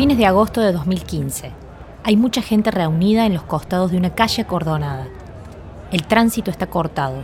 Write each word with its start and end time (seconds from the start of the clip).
Fines 0.00 0.16
de 0.16 0.24
agosto 0.24 0.62
de 0.62 0.72
2015. 0.72 1.52
Hay 2.04 2.16
mucha 2.16 2.40
gente 2.40 2.70
reunida 2.70 3.26
en 3.26 3.34
los 3.34 3.42
costados 3.42 3.90
de 3.90 3.98
una 3.98 4.14
calle 4.14 4.40
acordonada. 4.40 5.06
El 5.92 6.06
tránsito 6.06 6.50
está 6.50 6.68
cortado. 6.68 7.22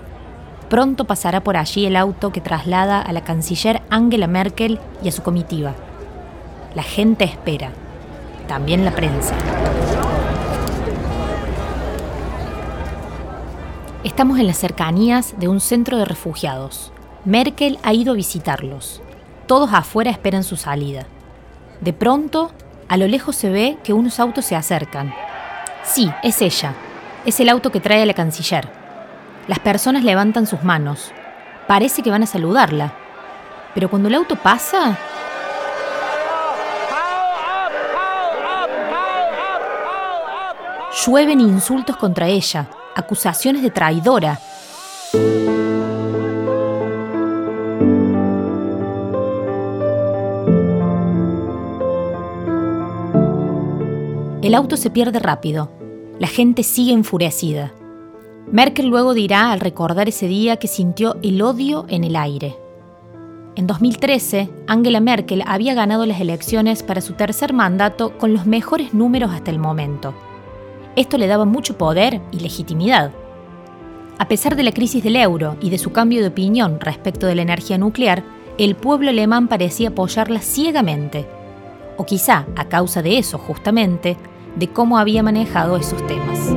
Pronto 0.68 1.06
pasará 1.06 1.42
por 1.42 1.56
allí 1.56 1.86
el 1.86 1.96
auto 1.96 2.32
que 2.32 2.42
traslada 2.42 3.00
a 3.00 3.14
la 3.14 3.24
canciller 3.24 3.80
Angela 3.88 4.26
Merkel 4.26 4.78
y 5.02 5.08
a 5.08 5.12
su 5.12 5.22
comitiva. 5.22 5.74
La 6.74 6.82
gente 6.82 7.24
espera, 7.24 7.70
también 8.46 8.84
la 8.84 8.90
prensa. 8.90 9.34
Estamos 14.04 14.38
en 14.38 14.46
las 14.46 14.58
cercanías 14.58 15.34
de 15.38 15.48
un 15.48 15.60
centro 15.60 15.96
de 15.96 16.04
refugiados. 16.04 16.92
Merkel 17.24 17.78
ha 17.84 17.94
ido 17.94 18.12
a 18.12 18.16
visitarlos. 18.16 19.00
Todos 19.46 19.72
afuera 19.72 20.10
esperan 20.10 20.44
su 20.44 20.56
salida. 20.56 21.06
De 21.80 21.94
pronto, 21.94 22.50
a 22.88 22.96
lo 22.96 23.06
lejos 23.06 23.36
se 23.36 23.50
ve 23.50 23.78
que 23.82 23.92
unos 23.92 24.20
autos 24.20 24.44
se 24.44 24.56
acercan. 24.56 25.12
Sí, 25.82 26.10
es 26.22 26.40
ella. 26.42 26.74
Es 27.24 27.40
el 27.40 27.48
auto 27.48 27.70
que 27.72 27.80
trae 27.80 28.02
a 28.02 28.06
la 28.06 28.14
canciller. 28.14 28.68
Las 29.48 29.58
personas 29.58 30.04
levantan 30.04 30.46
sus 30.46 30.62
manos. 30.62 31.12
Parece 31.66 32.02
que 32.02 32.10
van 32.10 32.22
a 32.22 32.26
saludarla. 32.26 32.92
Pero 33.74 33.90
cuando 33.90 34.08
el 34.08 34.14
auto 34.14 34.36
pasa... 34.36 34.96
Llueven 41.04 41.40
insultos 41.40 41.96
contra 41.96 42.26
ella, 42.26 42.68
acusaciones 42.94 43.62
de 43.62 43.70
traidora. 43.70 44.40
Auto 54.56 54.76
se 54.76 54.90
pierde 54.90 55.18
rápido. 55.18 55.70
La 56.18 56.26
gente 56.26 56.62
sigue 56.62 56.92
enfurecida. 56.92 57.72
Merkel 58.50 58.86
luego 58.86 59.14
dirá 59.14 59.52
al 59.52 59.60
recordar 59.60 60.08
ese 60.08 60.28
día 60.28 60.56
que 60.56 60.68
sintió 60.68 61.16
el 61.22 61.42
odio 61.42 61.84
en 61.88 62.04
el 62.04 62.16
aire. 62.16 62.56
En 63.54 63.66
2013, 63.66 64.50
Angela 64.66 65.00
Merkel 65.00 65.42
había 65.46 65.74
ganado 65.74 66.04
las 66.06 66.20
elecciones 66.20 66.82
para 66.82 67.00
su 67.00 67.14
tercer 67.14 67.52
mandato 67.52 68.16
con 68.18 68.32
los 68.32 68.46
mejores 68.46 68.92
números 68.92 69.30
hasta 69.32 69.50
el 69.50 69.58
momento. 69.58 70.14
Esto 70.94 71.18
le 71.18 71.26
daba 71.26 71.44
mucho 71.44 71.76
poder 71.76 72.20
y 72.32 72.40
legitimidad. 72.40 73.12
A 74.18 74.28
pesar 74.28 74.56
de 74.56 74.62
la 74.62 74.72
crisis 74.72 75.02
del 75.02 75.16
euro 75.16 75.56
y 75.60 75.70
de 75.70 75.78
su 75.78 75.92
cambio 75.92 76.20
de 76.20 76.28
opinión 76.28 76.80
respecto 76.80 77.26
de 77.26 77.34
la 77.34 77.42
energía 77.42 77.78
nuclear, 77.78 78.24
el 78.58 78.74
pueblo 78.74 79.10
alemán 79.10 79.48
parecía 79.48 79.90
apoyarla 79.90 80.40
ciegamente. 80.40 81.26
O 81.98 82.04
quizá, 82.04 82.46
a 82.56 82.66
causa 82.66 83.02
de 83.02 83.18
eso 83.18 83.38
justamente, 83.38 84.16
de 84.56 84.68
cómo 84.68 84.98
había 84.98 85.22
manejado 85.22 85.76
esos 85.76 86.04
temas. 86.06 86.54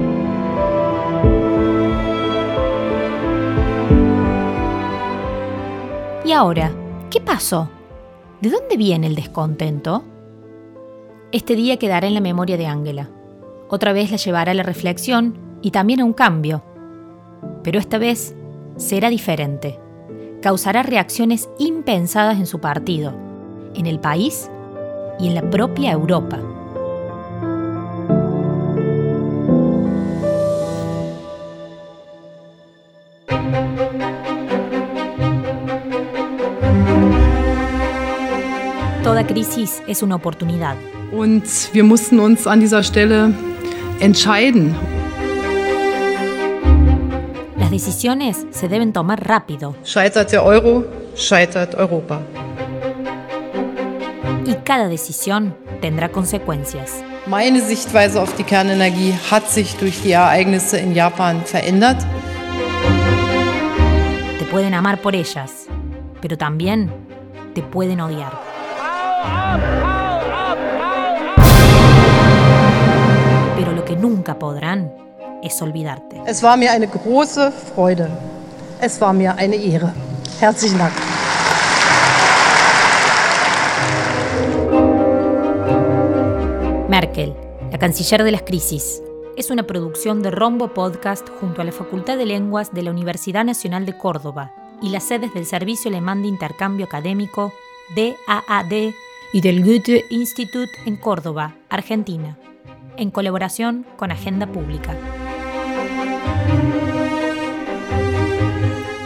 ¿Y 6.25 6.31
ahora? 6.31 6.71
¿Qué 7.09 7.19
pasó? 7.19 7.69
¿De 8.41 8.49
dónde 8.49 8.77
viene 8.77 9.07
el 9.07 9.15
descontento? 9.15 10.03
Este 11.31 11.55
día 11.55 11.77
quedará 11.77 12.07
en 12.07 12.13
la 12.13 12.21
memoria 12.21 12.55
de 12.55 12.67
Ángela. 12.67 13.09
Otra 13.67 13.93
vez 13.93 14.11
la 14.11 14.17
llevará 14.17 14.51
a 14.51 14.55
la 14.55 14.63
reflexión 14.63 15.35
y 15.61 15.71
también 15.71 15.99
a 15.99 16.05
un 16.05 16.13
cambio. 16.13 16.63
Pero 17.63 17.79
esta 17.79 17.97
vez 17.97 18.35
será 18.77 19.09
diferente. 19.09 19.79
Causará 20.41 20.83
reacciones 20.83 21.49
impensadas 21.57 22.37
en 22.37 22.45
su 22.45 22.59
partido, 22.59 23.13
en 23.75 23.85
el 23.85 23.99
país 23.99 24.49
y 25.19 25.27
en 25.27 25.35
la 25.35 25.49
propia 25.49 25.91
Europa. 25.91 26.39
Crisis 39.29 39.83
es 39.87 40.01
una 40.01 40.15
oportunidad. 40.15 40.75
Und 41.11 41.43
wir 41.71 41.83
mussten 41.83 42.19
uns 42.19 42.47
an 42.47 42.59
dieser 42.59 42.81
Stelle 42.83 43.33
entscheiden. 43.99 44.75
Las 47.57 47.69
decisiones 47.69 48.47
se 48.51 48.67
deben 48.67 48.91
tomar 48.91 49.19
rápido. 49.27 49.75
Scheitert 49.83 50.31
der 50.31 50.43
Euro, 50.43 50.83
scheitert 51.15 51.75
Europa. 51.75 52.21
Y 54.45 54.55
cada 54.63 54.87
decisión 54.87 55.53
tendrá 55.79 56.09
consecuencias. 56.09 57.03
Meine 57.27 57.61
Sichtweise 57.61 58.19
auf 58.19 58.33
die 58.35 58.43
Kernenergie 58.43 59.13
hat 59.29 59.47
sich 59.47 59.75
durch 59.75 60.01
die 60.01 60.13
Ereignisse 60.13 60.77
in 60.77 60.95
Japan 60.95 61.43
verändert. 61.45 62.03
Te 64.39 64.45
pueden 64.45 64.73
amar 64.73 64.97
por 64.97 65.13
ellas, 65.13 65.67
pero 66.19 66.35
también 66.35 66.91
te 67.53 67.61
pueden 67.61 68.01
odiar. 68.01 68.48
Pero 73.55 73.71
lo 73.73 73.85
que 73.85 73.95
nunca 73.95 74.37
podrán 74.37 74.91
es 75.43 75.61
olvidarte. 75.61 76.21
Es 76.25 76.41
war 76.43 76.57
mir 76.57 76.71
eine 76.71 76.87
große 76.87 77.51
Freude. 77.51 78.09
Es 78.81 78.99
war 78.99 79.13
mir 79.13 79.35
eine 79.37 79.55
Ehre. 79.55 79.93
Herzlichen 80.39 80.77
Dank. 80.77 80.93
Merkel, 86.89 87.35
la 87.71 87.77
canciller 87.77 88.23
de 88.23 88.31
las 88.31 88.41
crisis, 88.41 89.01
es 89.37 89.51
una 89.51 89.63
producción 89.63 90.21
de 90.21 90.31
Rombo 90.31 90.73
Podcast 90.73 91.29
junto 91.39 91.61
a 91.61 91.63
la 91.63 91.71
Facultad 91.71 92.17
de 92.17 92.25
Lenguas 92.25 92.73
de 92.73 92.81
la 92.81 92.91
Universidad 92.91 93.45
Nacional 93.45 93.85
de 93.85 93.97
Córdoba 93.97 94.51
y 94.81 94.89
las 94.89 95.03
sedes 95.03 95.33
del 95.33 95.45
Servicio 95.45 95.89
Alemán 95.89 96.23
de 96.23 96.29
Intercambio 96.29 96.85
Académico, 96.85 97.53
DAAD, 97.95 98.93
y 99.31 99.41
del 99.41 99.63
Goethe 99.63 100.05
Institut 100.09 100.69
en 100.85 100.95
Córdoba, 100.95 101.55
Argentina, 101.69 102.37
en 102.97 103.11
colaboración 103.11 103.85
con 103.95 104.11
Agenda 104.11 104.47
Pública. 104.47 104.97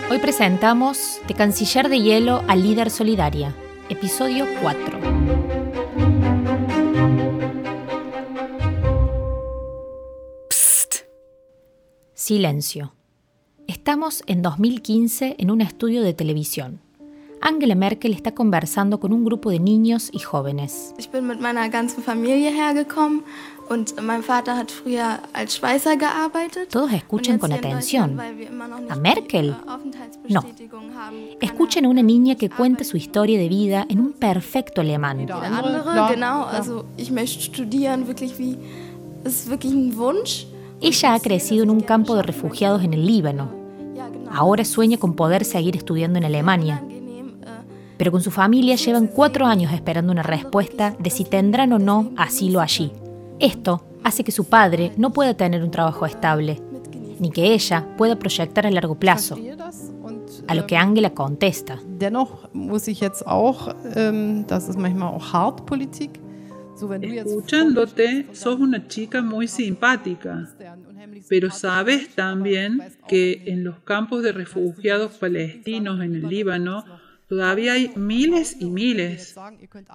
Hoy 0.09 0.19
presentamos 0.19 1.19
De 1.27 1.33
Canciller 1.33 1.89
de 1.89 1.99
Hielo 1.99 2.43
a 2.47 2.55
Líder 2.55 2.89
Solidaria, 2.89 3.53
episodio 3.89 4.45
4. 4.61 4.99
Psst. 10.49 10.95
Silencio. 12.13 12.95
Estamos 13.67 14.23
en 14.27 14.41
2015 14.41 15.35
en 15.37 15.51
un 15.51 15.61
estudio 15.61 16.01
de 16.03 16.13
televisión. 16.13 16.82
Angela 17.45 17.75
Merkel 17.75 18.13
está 18.13 18.33
conversando 18.33 19.01
con 19.01 19.11
un 19.11 19.25
grupo 19.25 19.49
de 19.49 19.59
niños 19.59 20.09
y 20.13 20.19
jóvenes. 20.19 20.93
Ich 20.97 21.09
bin 21.09 21.27
mit 21.27 21.41
meiner 21.41 21.69
ganzen 21.69 22.01
Familie 22.01 22.49
hergekommen 22.51 23.23
und 23.67 24.01
mein 24.01 24.23
Vater 24.23 24.55
hat 24.55 24.71
früher 24.71 25.19
als 25.33 25.57
Schweißer 25.57 25.97
gearbeitet. 25.97 26.69
Todos 26.69 26.93
escuchan 26.93 27.39
con 27.39 27.51
atención. 27.51 28.17
¿A 28.89 28.95
Merkel? 28.95 29.53
No. 30.29 30.41
Escuchen 31.41 31.85
a 31.85 31.89
una 31.89 32.01
niña 32.01 32.35
que 32.35 32.49
cuenta 32.49 32.85
su 32.85 32.95
historia 32.95 33.37
de 33.37 33.49
vida 33.49 33.85
en 33.89 33.99
un 33.99 34.13
perfecto 34.13 34.79
alemán. 34.79 35.25
Der 35.25 35.35
andere, 35.35 36.13
genau, 36.13 36.45
also 36.45 36.85
ich 36.95 37.11
möchte 37.11 37.41
studieren, 37.41 38.07
wirklich 38.07 38.39
wie, 38.39 38.57
es 39.25 39.41
ist 39.41 39.49
wirklich 39.49 39.73
ein 39.73 39.97
Wunsch. 39.97 40.47
Ella 40.79 41.13
ha 41.13 41.19
crecido 41.19 41.63
en 41.63 41.71
un 41.71 41.81
campo 41.81 42.15
de 42.15 42.23
refugiados 42.23 42.85
en 42.85 42.93
el 42.93 43.05
Líbano. 43.05 43.49
Ahora 44.31 44.63
sueña 44.63 44.97
con 44.97 45.13
poder 45.13 45.43
seguir 45.43 45.75
estudiando 45.75 46.19
en 46.19 46.23
Alemania. 46.23 46.81
Pero 48.03 48.11
con 48.11 48.21
su 48.21 48.31
familia 48.31 48.75
llevan 48.75 49.07
cuatro 49.07 49.45
años 49.45 49.71
esperando 49.71 50.11
una 50.11 50.23
respuesta 50.23 50.93
de 50.99 51.09
si 51.09 51.23
tendrán 51.23 51.71
o 51.71 51.79
no 51.79 52.11
asilo 52.17 52.59
allí. 52.59 52.91
Esto 53.39 53.85
hace 54.03 54.25
que 54.25 54.33
su 54.33 54.43
padre 54.43 54.91
no 54.97 55.13
pueda 55.13 55.35
tener 55.35 55.63
un 55.63 55.71
trabajo 55.71 56.05
estable, 56.05 56.61
ni 57.21 57.31
que 57.31 57.53
ella 57.53 57.87
pueda 57.95 58.19
proyectar 58.19 58.67
a 58.67 58.71
largo 58.71 58.95
plazo. 58.95 59.37
A 60.49 60.53
lo 60.53 60.67
que 60.67 60.75
Angela 60.75 61.11
contesta. 61.11 61.79
Ähm, 63.95 64.45
Escuchándote, 67.01 68.27
sos 68.33 68.59
una 68.59 68.85
chica 68.89 69.21
muy 69.21 69.47
simpática, 69.47 70.49
pero 71.29 71.51
sabes 71.51 72.09
también 72.15 72.81
que 73.07 73.43
en 73.45 73.63
los 73.63 73.79
campos 73.79 74.23
de 74.23 74.33
refugiados 74.33 75.13
palestinos 75.13 76.01
en 76.01 76.15
el 76.15 76.27
Líbano 76.27 76.83
todavía 77.35 77.73
hay 77.73 77.91
miles 77.95 78.55
y 78.59 78.69
miles. 78.69 79.35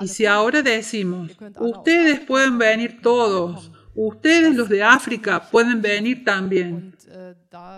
Y 0.01 0.09
si 0.09 0.27
ahora 0.27 0.63
decimos, 0.63 1.31
ustedes 1.61 2.21
pueden 2.21 2.59
venir 2.59 3.01
todos, 3.01 3.71
ustedes 3.95 4.55
los 4.57 4.69
de 4.69 4.83
África 4.83 5.49
pueden 5.51 5.81
venir 5.81 6.25
también, 6.25 6.95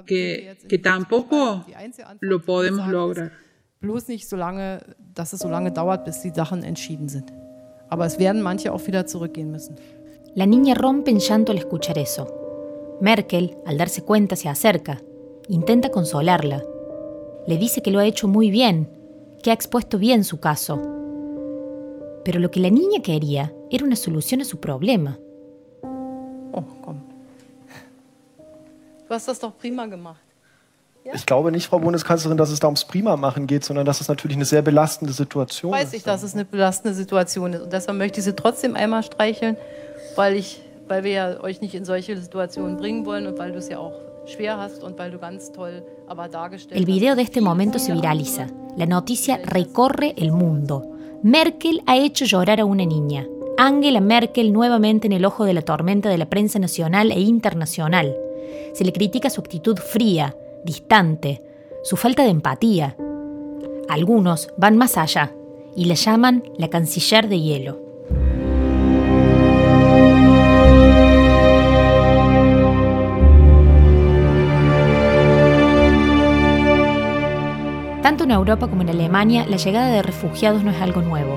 que, 0.07 0.57
que 0.69 0.79
tampoco 0.79 1.65
lo 2.21 2.41
podemos 2.43 2.89
lograr. 2.89 3.33
bloß 3.83 4.09
nicht 4.09 4.29
so 4.29 4.37
lange, 4.37 4.81
dass 5.15 5.33
es 5.33 5.41
so 5.41 5.49
lange 5.49 5.73
dauert, 5.73 6.05
bis 6.05 6.21
die 6.21 6.31
Sachen 6.31 6.63
entschieden 6.65 7.09
sind. 7.09 7.33
Aber 7.89 8.05
es 8.05 8.19
werden 8.19 8.43
manche 8.43 8.73
auch 8.73 8.87
wieder 8.87 9.07
zurückgehen 9.07 9.51
müssen. 9.51 9.77
La 10.35 10.45
niña 10.45 10.75
rompe 10.75 11.11
en 11.11 11.19
llanto 11.19 11.51
al 11.53 11.59
escuchar 11.59 11.97
eso. 11.97 12.27
Merkel, 13.01 13.57
al 13.65 13.79
darse 13.79 14.03
cuenta, 14.03 14.37
se 14.37 14.51
acerca. 14.51 15.01
Intenta 15.49 15.89
consolarla. 15.89 16.63
Le 17.47 17.57
dice 17.57 17.81
que 17.81 17.91
lo 17.91 17.99
ha 18.01 18.07
hecho 18.07 18.29
muy 18.29 18.51
bien, 18.51 19.00
que 19.43 19.51
ha 19.51 19.55
expuesto 19.55 19.99
bien 19.99 20.25
su 20.25 20.39
caso. 20.39 20.81
Pero 22.25 22.39
lo 22.39 22.51
que 22.51 22.61
la 22.61 22.71
niña 22.71 23.01
quería 23.03 23.53
era 23.71 23.85
una 23.85 23.97
solución 23.97 24.41
a 24.41 24.45
su 24.45 24.59
problema. 24.61 25.19
Oh, 26.53 26.65
komm. 26.83 27.01
Du 29.09 29.15
hast 29.15 29.29
das 29.29 29.39
doch 29.41 29.55
prima 29.55 29.87
gemacht. 29.87 30.21
Ich 31.15 31.25
glaube 31.25 31.51
nicht, 31.51 31.67
Frau 31.67 31.79
Bundeskanzlerin, 31.79 32.37
dass 32.37 32.51
es 32.51 32.61
da 32.61 32.69
ums 32.69 32.85
Prima-Machen 32.85 33.47
geht, 33.47 33.65
sondern 33.65 33.87
dass 33.87 34.01
es 34.01 34.09
natürlich 34.09 34.37
eine 34.37 34.45
sehr 34.45 34.61
belastende 34.61 35.13
Situation 35.15 35.73
Weiß 35.73 35.95
ich, 35.95 36.03
dass 36.03 36.23
es 36.23 36.35
eine 36.35 36.45
belastende 36.45 36.95
Situation 36.95 37.55
ist. 37.55 37.63
Und 37.63 37.73
deshalb 37.73 37.97
möchte 37.97 38.21
ich 38.21 38.25
Sie 38.25 38.35
trotzdem 38.35 38.77
einmal 38.77 39.03
streicheln, 39.03 39.57
weil, 40.15 40.37
ich, 40.37 40.61
weil 40.89 41.03
wir 41.03 41.11
ja 41.11 41.41
euch 41.41 41.63
nicht 41.63 41.75
in 41.75 41.87
solche 41.87 42.17
Situationen 42.17 42.77
bringen 42.77 43.07
wollen 43.07 43.27
und 43.27 43.39
weil 43.39 43.51
du 43.53 43.59
es 43.59 43.69
ja 43.69 43.79
auch 43.79 43.95
El 46.71 46.85
video 46.85 47.17
de 47.17 47.23
este 47.23 47.41
momento 47.41 47.79
se 47.79 47.93
viraliza. 47.93 48.47
La 48.77 48.87
noticia 48.87 49.41
recorre 49.45 50.15
el 50.17 50.33
mundo. 50.33 50.87
Merkel 51.23 51.83
ha 51.87 51.97
hecho 51.97 52.25
llorar 52.25 52.61
a 52.61 52.65
una 52.65 52.85
niña. 52.85 53.27
Angela 53.59 54.01
Merkel 54.01 54.53
nuevamente 54.53 55.07
en 55.07 55.13
el 55.13 55.25
ojo 55.25 55.45
de 55.45 55.53
la 55.53 55.63
tormenta 55.63 56.09
de 56.09 56.19
la 56.19 56.31
prensa 56.31 56.59
nacional 56.59 57.11
e 57.11 57.21
internacional. 57.21 58.17
Se 58.73 58.85
le 58.85 58.93
critica 58.93 59.31
su 59.31 59.41
actitud 59.41 59.77
fría, 59.77 60.37
distante, 60.65 61.43
su 61.83 61.97
falta 61.97 62.23
de 62.23 62.31
empatía. 62.31 62.97
Algunos 63.89 64.51
van 64.57 64.77
más 64.77 64.97
allá 64.97 65.35
y 65.77 65.87
la 65.87 65.95
llaman 65.95 66.45
la 66.57 66.69
canciller 66.69 67.29
de 67.29 67.41
hielo. 67.41 67.81
Tanto 78.03 78.25
en 78.25 78.31
Europa 78.31 78.69
como 78.69 78.81
en 78.81 78.89
Alemania, 78.89 79.45
la 79.47 79.59
llegada 79.59 79.89
de 79.89 80.03
refugiados 80.03 80.65
no 80.65 80.71
es 80.71 80.81
algo 80.81 81.03
nuevo. 81.03 81.37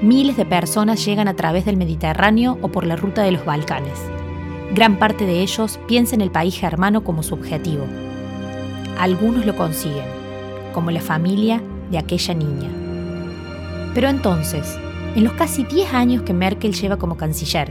Miles 0.00 0.38
de 0.38 0.46
personas 0.46 1.04
llegan 1.04 1.28
a 1.28 1.34
través 1.34 1.66
del 1.66 1.76
Mediterráneo 1.76 2.56
o 2.62 2.68
por 2.68 2.86
la 2.86 2.96
ruta 2.96 3.22
de 3.22 3.32
los 3.32 3.44
Balcanes. 3.44 3.98
Gran 4.74 4.98
parte 4.98 5.26
de 5.26 5.42
ellos 5.42 5.78
piensa 5.86 6.14
en 6.14 6.22
el 6.22 6.30
país 6.30 6.58
germano 6.58 7.04
como 7.04 7.22
su 7.22 7.34
objetivo. 7.34 7.84
Algunos 8.98 9.44
lo 9.44 9.54
consiguen, 9.54 10.06
como 10.72 10.90
la 10.90 11.00
familia 11.00 11.60
de 11.90 11.98
aquella 11.98 12.32
niña. 12.32 12.70
Pero 13.92 14.08
entonces, 14.08 14.78
en 15.14 15.24
los 15.24 15.34
casi 15.34 15.64
10 15.64 15.92
años 15.92 16.22
que 16.22 16.32
Merkel 16.32 16.74
lleva 16.74 16.96
como 16.96 17.18
canciller, 17.18 17.70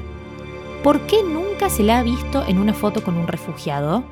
¿por 0.83 0.99
qué 1.01 1.23
nunca 1.23 1.69
se 1.69 1.81
la 1.81 1.99
ha 1.99 2.03
visto 2.03 2.43
en 2.47 2.59
una 2.59 2.73
foto 2.73 3.03
con 3.03 3.17
un 3.17 3.27
refugiado? 3.27 4.03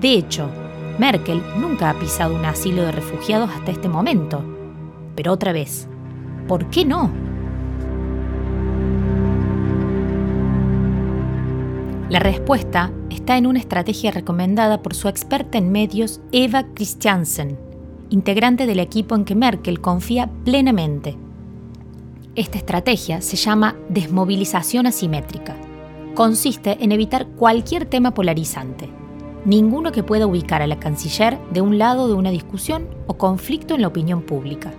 De 0.00 0.12
hecho, 0.12 0.50
Merkel 0.98 1.42
nunca 1.58 1.90
ha 1.90 1.94
pisado 1.94 2.34
un 2.34 2.44
asilo 2.44 2.82
de 2.82 2.92
refugiados 2.92 3.50
hasta 3.50 3.72
este 3.72 3.88
momento. 3.88 4.42
Pero 5.16 5.32
otra 5.32 5.52
vez, 5.52 5.88
¿por 6.46 6.70
qué 6.70 6.84
no? 6.84 7.10
La 12.08 12.20
respuesta 12.20 12.92
está 13.10 13.36
en 13.36 13.46
una 13.46 13.58
estrategia 13.58 14.10
recomendada 14.10 14.82
por 14.82 14.94
su 14.94 15.08
experta 15.08 15.58
en 15.58 15.72
medios 15.72 16.20
Eva 16.30 16.66
Christiansen, 16.74 17.58
integrante 18.10 18.66
del 18.66 18.78
equipo 18.78 19.16
en 19.16 19.24
que 19.24 19.34
Merkel 19.34 19.80
confía 19.80 20.30
plenamente. 20.44 21.16
Esta 22.36 22.58
estrategia 22.58 23.20
se 23.20 23.36
llama 23.36 23.74
desmovilización 23.88 24.86
asimétrica. 24.86 25.56
Consiste 26.14 26.76
en 26.84 26.92
evitar 26.92 27.26
cualquier 27.26 27.86
tema 27.86 28.12
polarizante, 28.14 28.88
ninguno 29.44 29.92
que 29.92 30.02
pueda 30.02 30.26
ubicar 30.26 30.62
a 30.62 30.66
la 30.66 30.78
canciller 30.78 31.38
de 31.50 31.60
un 31.60 31.78
lado 31.78 32.08
de 32.08 32.14
una 32.14 32.30
discusión 32.30 32.88
o 33.06 33.14
conflicto 33.18 33.74
en 33.74 33.82
la 33.82 33.88
opinión 33.88 34.22
pública. 34.22 34.72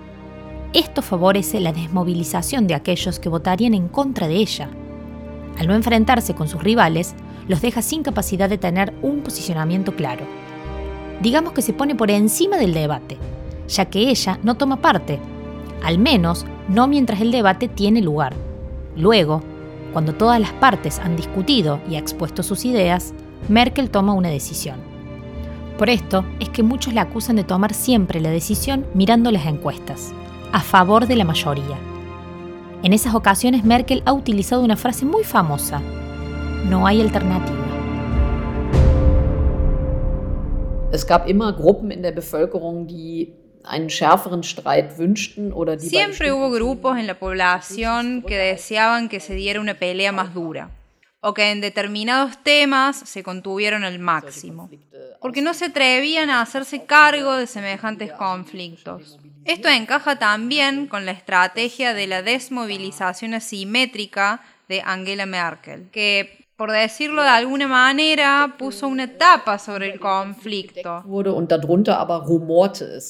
Esto 0.74 1.02
favorece 1.02 1.60
la 1.60 1.72
desmovilización 1.72 2.68
de 2.68 2.74
aquellos 2.74 3.20
que 3.20 3.30
votarían 3.30 3.74
en 3.74 3.88
contra 3.88 4.28
de 4.28 4.36
ella. 4.36 4.70
Al 5.58 5.68
no 5.68 5.76
enfrentarse 5.76 6.34
con 6.34 6.48
sus 6.48 6.64
rivales, 6.64 7.16
los 7.48 7.62
deja 7.62 7.82
sin 7.82 8.04
capacidad 8.04 8.50
de 8.50 8.58
tener 8.58 8.94
un 9.02 9.22
posicionamiento 9.22 9.96
claro. 9.96 10.26
Digamos 11.22 11.54
que 11.54 11.62
se 11.62 11.74
pone 11.74 11.96
por 11.96 12.12
encima 12.12 12.58
del 12.58 12.74
debate, 12.74 13.18
ya 13.68 13.86
que 13.86 14.10
ella 14.10 14.40
no 14.44 14.56
toma 14.56 14.82
parte, 14.82 15.20
al 15.84 16.00
menos 16.00 16.46
no 16.68 16.88
mientras 16.88 17.22
el 17.22 17.32
debate 17.32 17.68
tiene 17.68 18.02
lugar. 18.02 18.34
Luego, 18.98 19.42
cuando 19.94 20.14
todas 20.14 20.42
las 20.42 20.52
partes 20.54 21.00
han 21.00 21.16
discutido 21.16 21.80
y 21.90 21.96
expuesto 21.96 22.44
sus 22.44 22.66
ideas, 22.66 23.14
Merkel 23.48 23.92
toma 23.92 24.14
una 24.14 24.30
decisión. 24.30 24.80
Por 25.78 25.92
esto 25.92 26.26
es 26.40 26.50
que 26.50 26.64
muchos 26.64 26.96
la 26.96 27.02
acusan 27.02 27.36
de 27.36 27.44
tomar 27.44 27.76
siempre 27.76 28.20
la 28.20 28.32
decisión 28.32 28.88
mirando 28.96 29.30
las 29.30 29.46
encuestas, 29.46 30.14
a 30.52 30.62
favor 30.62 31.06
de 31.06 31.16
la 31.16 31.26
mayoría. 31.26 31.78
En 32.82 32.92
esas 32.92 33.14
ocasiones 33.14 33.64
Merkel 33.64 34.02
ha 34.06 34.14
utilizado 34.14 34.64
una 34.64 34.78
frase 34.78 35.06
muy 35.06 35.24
famosa, 35.24 35.80
no 36.68 36.88
hay 36.88 37.02
alternativa. 37.02 37.62
Es 40.92 41.06
gab 41.06 41.30
immer 41.30 41.54
Gruppen 41.54 41.92
in 41.92 42.02
der 42.02 42.14
Bevölkerung, 42.14 42.88
die 42.88 43.34
einen 43.64 43.92
schärferen 43.92 44.42
Streit 44.42 44.98
wünschten 44.98 45.54
oder 45.54 45.76
die 45.76 45.90
Siempre 45.90 46.32
hubo 46.32 46.50
grupos 46.50 46.98
en 46.98 47.06
la 47.06 47.20
población 47.20 48.24
que 48.24 48.38
deseaban 48.38 49.08
que 49.08 49.20
se 49.20 49.36
diera 49.36 49.62
una 49.62 49.76
pelea 49.76 50.12
más 50.12 50.34
dura 50.34 50.72
o 51.28 51.34
que 51.34 51.50
en 51.50 51.60
determinados 51.60 52.38
temas 52.44 52.98
se 52.98 53.24
contuvieron 53.24 53.84
al 53.84 53.98
máximo, 53.98 54.70
porque 55.20 55.42
no 55.42 55.56
se 55.56 55.66
atrevían 55.66 56.30
a 56.30 56.40
hacerse 56.40 56.86
cargo 56.86 57.34
de 57.34 57.48
semejantes 57.48 58.12
conflictos. 58.12 59.18
Esto 59.44 59.68
encaja 59.68 60.20
también 60.20 60.86
con 60.86 61.08
la 61.08 61.14
estrategia 61.14 61.96
de 61.96 62.06
la 62.06 62.22
desmovilización 62.22 63.34
asimétrica 63.34 64.44
de 64.70 64.84
Angela 64.86 65.26
Merkel, 65.26 65.90
que 65.90 66.45
por 66.58 66.72
decirlo 66.72 67.22
de 67.22 67.30
alguna 67.30 67.68
manera, 67.68 68.56
puso 68.58 68.88
una 68.88 69.18
tapa 69.18 69.60
sobre 69.60 69.92
el 69.92 70.00
conflicto. 70.00 71.04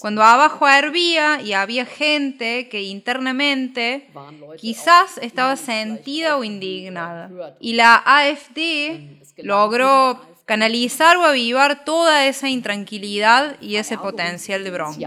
Cuando 0.02 0.24
abajo 0.24 0.68
hervía 0.68 1.42
y 1.42 1.54
había 1.54 1.86
gente 1.86 2.68
que 2.70 2.82
internamente 2.84 4.10
quizás 4.58 5.20
estaba 5.22 5.56
sentida 5.58 6.38
o 6.38 6.44
indignada. 6.44 7.30
Y 7.60 7.74
la 7.74 8.02
AFD 8.04 9.22
logró 9.44 10.20
canalizar 10.46 11.18
o 11.18 11.24
avivar 11.24 11.86
toda 11.86 12.28
esa 12.28 12.50
intranquilidad 12.50 13.58
y 13.62 13.76
ese 13.76 13.98
potencial 13.98 14.64
de 14.64 14.72
bronca. 14.72 14.98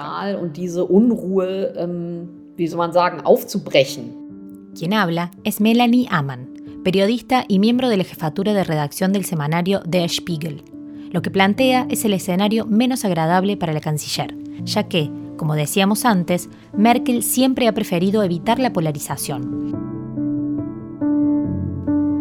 Quien 4.76 4.92
habla 4.92 5.30
es 5.42 5.61
Melanie 5.61 6.07
Amann 6.11 6.58
periodista 6.85 7.44
y 7.49 7.58
miembro 7.58 7.88
de 7.88 7.97
la 7.97 8.04
jefatura 8.04 8.54
de 8.54 8.64
redacción 8.64 9.12
del 9.12 9.25
semanario 9.25 9.80
Der 9.87 10.08
Spiegel. 10.08 10.62
Lo 11.11 11.23
que 11.23 11.30
plantea 11.30 11.87
es 11.88 12.04
el 12.04 12.12
escenario 12.12 12.66
menos 12.66 13.04
agradable 13.04 13.56
para 13.56 13.73
la 13.73 13.80
canciller, 13.80 14.37
ya 14.64 14.85
que, 14.85 15.11
como 15.37 15.54
decíamos 15.54 16.04
antes, 16.04 16.49
Merkel 16.76 17.23
siempre 17.23 17.68
ha 17.68 17.73
preferido 17.73 18.23
evitar 18.23 18.58
la 18.58 18.73
polarización. 18.73 19.76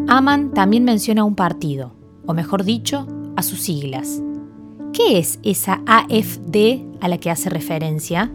Aman 0.08 0.54
también 0.54 0.86
menciona 0.86 1.26
un 1.26 1.36
partido, 1.36 1.94
o 2.26 2.34
mejor 2.34 2.64
dicho, 2.64 3.08
a 3.36 3.44
sus 3.44 3.62
siglas. 3.62 4.22
¿Qué 4.94 5.20
es 5.20 5.40
esa 5.44 5.82
AFD 5.86 6.86
a 7.02 7.10
la 7.10 7.18
que 7.18 7.30
hace 7.30 7.50
referencia? 7.50 8.32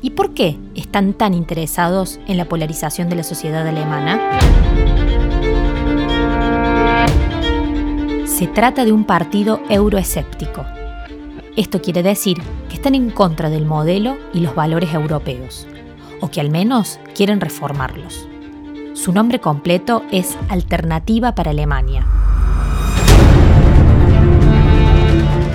¿Y 0.00 0.10
por 0.10 0.34
qué 0.34 0.58
están 0.74 1.12
tan 1.12 1.34
interesados 1.34 2.18
en 2.26 2.36
la 2.36 2.46
polarización 2.46 3.08
de 3.08 3.16
la 3.16 3.22
sociedad 3.22 3.66
alemana? 3.66 5.03
Se 8.26 8.48
trata 8.48 8.84
de 8.84 8.92
un 8.92 9.04
partido 9.04 9.60
euroescéptico. 9.68 10.64
Esto 11.56 11.80
quiere 11.80 12.02
decir 12.02 12.38
que 12.68 12.74
están 12.74 12.94
en 12.94 13.10
contra 13.10 13.48
del 13.48 13.64
modelo 13.64 14.16
y 14.32 14.40
los 14.40 14.54
valores 14.54 14.92
europeos, 14.92 15.68
o 16.20 16.28
que 16.30 16.40
al 16.40 16.50
menos 16.50 16.98
quieren 17.14 17.40
reformarlos. 17.40 18.28
Su 18.94 19.12
nombre 19.12 19.40
completo 19.40 20.02
es 20.10 20.36
Alternativa 20.48 21.34
para 21.34 21.52
Alemania. 21.52 22.06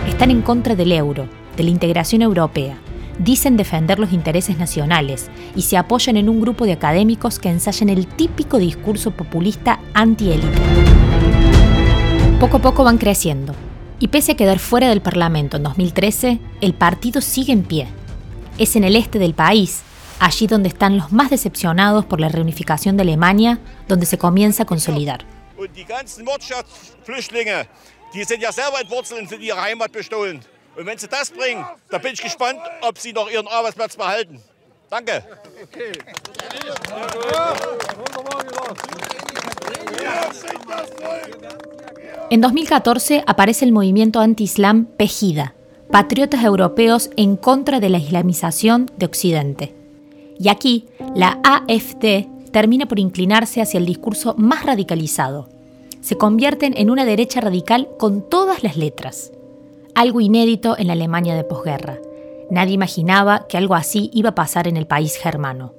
Están 0.07 0.31
en 0.31 0.41
contra 0.41 0.75
del 0.75 0.91
euro, 0.93 1.27
de 1.57 1.63
la 1.63 1.69
integración 1.69 2.21
europea, 2.21 2.77
dicen 3.19 3.57
defender 3.57 3.99
los 3.99 4.11
intereses 4.11 4.57
nacionales 4.57 5.29
y 5.55 5.61
se 5.61 5.77
apoyan 5.77 6.17
en 6.17 6.29
un 6.29 6.41
grupo 6.41 6.65
de 6.65 6.73
académicos 6.73 7.37
que 7.37 7.49
ensayan 7.49 7.89
el 7.89 8.07
típico 8.07 8.57
discurso 8.57 9.11
populista 9.11 9.79
anti-élite. 9.93 10.57
Poco 12.39 12.57
a 12.57 12.61
poco 12.61 12.83
van 12.83 12.97
creciendo, 12.97 13.53
y 13.99 14.07
pese 14.07 14.31
a 14.31 14.35
quedar 14.35 14.57
fuera 14.59 14.89
del 14.89 15.01
Parlamento 15.01 15.57
en 15.57 15.63
2013, 15.63 16.39
el 16.61 16.73
partido 16.73 17.21
sigue 17.21 17.51
en 17.51 17.63
pie. 17.63 17.87
Es 18.57 18.77
en 18.77 18.85
el 18.85 18.95
este 18.95 19.19
del 19.19 19.33
país, 19.33 19.81
allí 20.19 20.47
donde 20.47 20.69
están 20.69 20.97
los 20.97 21.11
más 21.11 21.29
decepcionados 21.29 22.05
por 22.05 22.21
la 22.21 22.29
reunificación 22.29 22.95
de 22.95 23.03
Alemania, 23.03 23.59
donde 23.87 24.05
se 24.05 24.17
comienza 24.17 24.63
a 24.63 24.65
consolidar. 24.65 25.25
Und 25.57 25.69
Und 30.75 30.85
wenn 30.85 30.97
sie 30.97 31.07
das 31.07 31.31
bringen, 31.31 31.65
da 31.89 31.97
bin 31.97 32.13
ich 32.13 32.21
gespannt, 32.21 32.59
ob 32.81 32.97
sie 32.97 33.13
noch 33.13 33.29
ihren 33.29 33.47
Arbeitsplatz 33.47 33.95
behalten. 33.95 34.41
Danke. 34.89 35.23
En 42.31 42.41
2014 42.41 43.23
aparece 43.25 43.65
el 43.65 43.71
movimiento 43.71 44.19
anti-islam 44.19 44.85
Pejida, 44.85 45.53
patriotas 45.91 46.43
europeos 46.43 47.09
en 47.17 47.37
contra 47.37 47.79
de 47.79 47.89
la 47.89 47.97
islamización 47.97 48.89
de 48.97 49.05
Occidente. 49.05 49.75
Y 50.39 50.49
aquí, 50.49 50.85
la 51.15 51.39
AFD 51.43 52.27
termina 52.51 52.87
por 52.87 52.99
inclinarse 52.99 53.61
hacia 53.61 53.79
el 53.79 53.85
discurso 53.85 54.35
más 54.37 54.65
radicalizado. 54.65 55.49
Se 56.01 56.17
convierten 56.17 56.73
en 56.77 56.89
una 56.89 57.05
derecha 57.05 57.41
radical 57.41 57.89
con 57.97 58.27
todas 58.27 58.63
las 58.63 58.77
letras. 58.77 59.31
Algo 59.99 60.21
inédito 60.21 60.77
en 60.77 60.87
la 60.87 60.93
Alemania 60.93 61.35
de 61.35 61.43
posguerra. 61.43 61.99
Nadie 62.49 62.73
imaginaba 62.73 63.47
que 63.49 63.57
algo 63.57 63.75
así 63.75 64.09
iba 64.13 64.29
a 64.29 64.33
pasar 64.33 64.65
en 64.65 64.77
el 64.77 64.87
país 64.87 65.17
germano. 65.17 65.73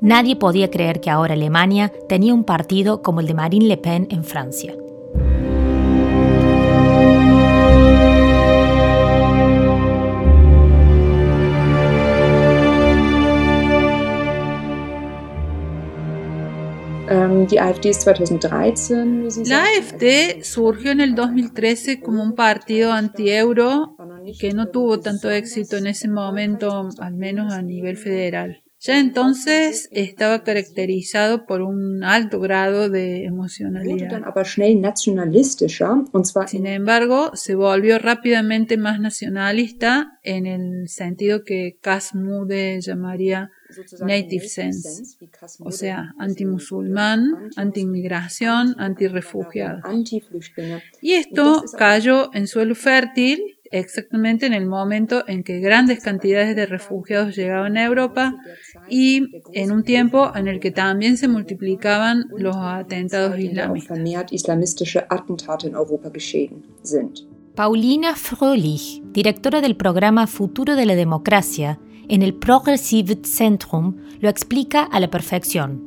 Nadie 0.00 0.34
podía 0.34 0.72
creer 0.72 1.00
que 1.00 1.08
ahora 1.08 1.34
Alemania 1.34 1.92
tenía 2.08 2.34
un 2.34 2.42
partido 2.42 3.00
como 3.00 3.20
el 3.20 3.28
de 3.28 3.34
Marine 3.34 3.66
Le 3.66 3.76
Pen 3.76 4.08
en 4.10 4.24
Francia. 4.24 4.74
La 19.46 19.64
AfD 19.64 20.44
surgió 20.44 20.92
en 20.92 21.00
el 21.00 21.16
2013 21.16 22.00
como 22.00 22.22
un 22.22 22.36
partido 22.36 22.92
anti-euro 22.92 23.96
que 24.38 24.52
no 24.52 24.68
tuvo 24.68 25.00
tanto 25.00 25.28
éxito 25.28 25.76
en 25.76 25.88
ese 25.88 26.06
momento, 26.08 26.88
al 27.00 27.14
menos 27.14 27.52
a 27.52 27.62
nivel 27.62 27.96
federal. 27.96 28.62
Ya 28.80 28.98
entonces 28.98 29.90
estaba 29.92 30.42
caracterizado 30.42 31.44
por 31.44 31.60
un 31.60 32.02
alto 32.02 32.40
grado 32.40 32.88
de 32.88 33.24
emocionalidad. 33.24 34.22
Sin 36.46 36.66
embargo, 36.66 37.30
se 37.34 37.54
volvió 37.54 37.98
rápidamente 37.98 38.78
más 38.78 38.98
nacionalista 38.98 40.18
en 40.22 40.46
el 40.46 40.88
sentido 40.88 41.44
que 41.44 41.76
Casmude 41.82 42.80
llamaría 42.80 43.50
native 44.00 44.48
sense, 44.48 45.16
o 45.60 45.70
sea, 45.70 46.14
antimusulmán, 46.18 47.50
anti-inmigración, 47.56 48.74
anti-refugiado. 48.78 49.80
Y 51.02 51.12
esto 51.12 51.64
cayó 51.76 52.30
en 52.34 52.46
suelo 52.46 52.74
fértil 52.74 53.59
exactamente 53.70 54.46
en 54.46 54.52
el 54.52 54.66
momento 54.66 55.24
en 55.26 55.42
que 55.42 55.60
grandes 55.60 56.02
cantidades 56.02 56.56
de 56.56 56.66
refugiados 56.66 57.36
llegaban 57.36 57.76
a 57.76 57.84
Europa 57.84 58.34
y 58.88 59.26
en 59.52 59.72
un 59.72 59.84
tiempo 59.84 60.32
en 60.34 60.48
el 60.48 60.60
que 60.60 60.70
también 60.70 61.16
se 61.16 61.28
multiplicaban 61.28 62.26
los 62.36 62.56
atentados 62.56 63.38
islámicos. 63.38 63.98
Paulina 67.54 68.14
Fröhlich, 68.14 69.02
directora 69.12 69.60
del 69.60 69.76
programa 69.76 70.26
Futuro 70.26 70.76
de 70.76 70.86
la 70.86 70.94
Democracia 70.94 71.78
en 72.08 72.22
el 72.22 72.34
Progressive 72.34 73.18
Centrum, 73.24 73.96
lo 74.20 74.28
explica 74.28 74.84
a 74.84 74.98
la 74.98 75.10
perfección. 75.10 75.86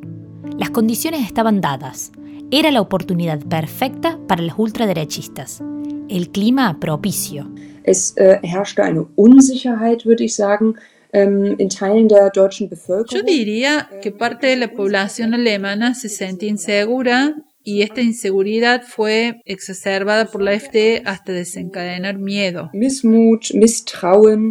Las 0.58 0.70
condiciones 0.70 1.26
estaban 1.26 1.62
dadas. 1.62 2.12
Era 2.52 2.70
la 2.72 2.82
oportunidad 2.82 3.40
perfecta 3.40 4.20
para 4.28 4.44
los 4.44 4.54
ultraderechistas. 4.58 5.64
El 6.10 6.30
clima 6.30 6.80
propicio. 6.80 7.50
Es 7.84 8.16
äh, 8.18 8.40
herrschte 8.42 8.84
eine 8.84 9.04
Unsicherheit, 9.16 10.06
würde 10.06 10.24
ich 10.24 10.36
sagen, 10.36 10.76
ähm, 11.12 11.56
in 11.58 11.70
Teilen 11.70 12.08
der 12.08 12.30
deutschen 12.32 12.70
Bevölkerung. 12.70 13.22
Yo 13.22 13.26
diría 13.26 13.88
que 14.02 14.12
parte 14.12 14.48
de 14.48 14.58
la 14.58 14.68
población 14.68 15.34
alemana 15.34 15.94
se 15.94 16.10
sentía 16.10 16.50
insegura 16.50 17.36
y 17.64 17.82
esta 17.82 18.02
inseguridad 18.02 18.84
fue 18.86 19.42
exacerbada 19.46 20.26
por 20.26 20.42
la 20.42 20.52
AfD 20.52 21.02
hasta 21.06 21.32
desencadenar 21.32 22.18
miedo. 22.18 22.70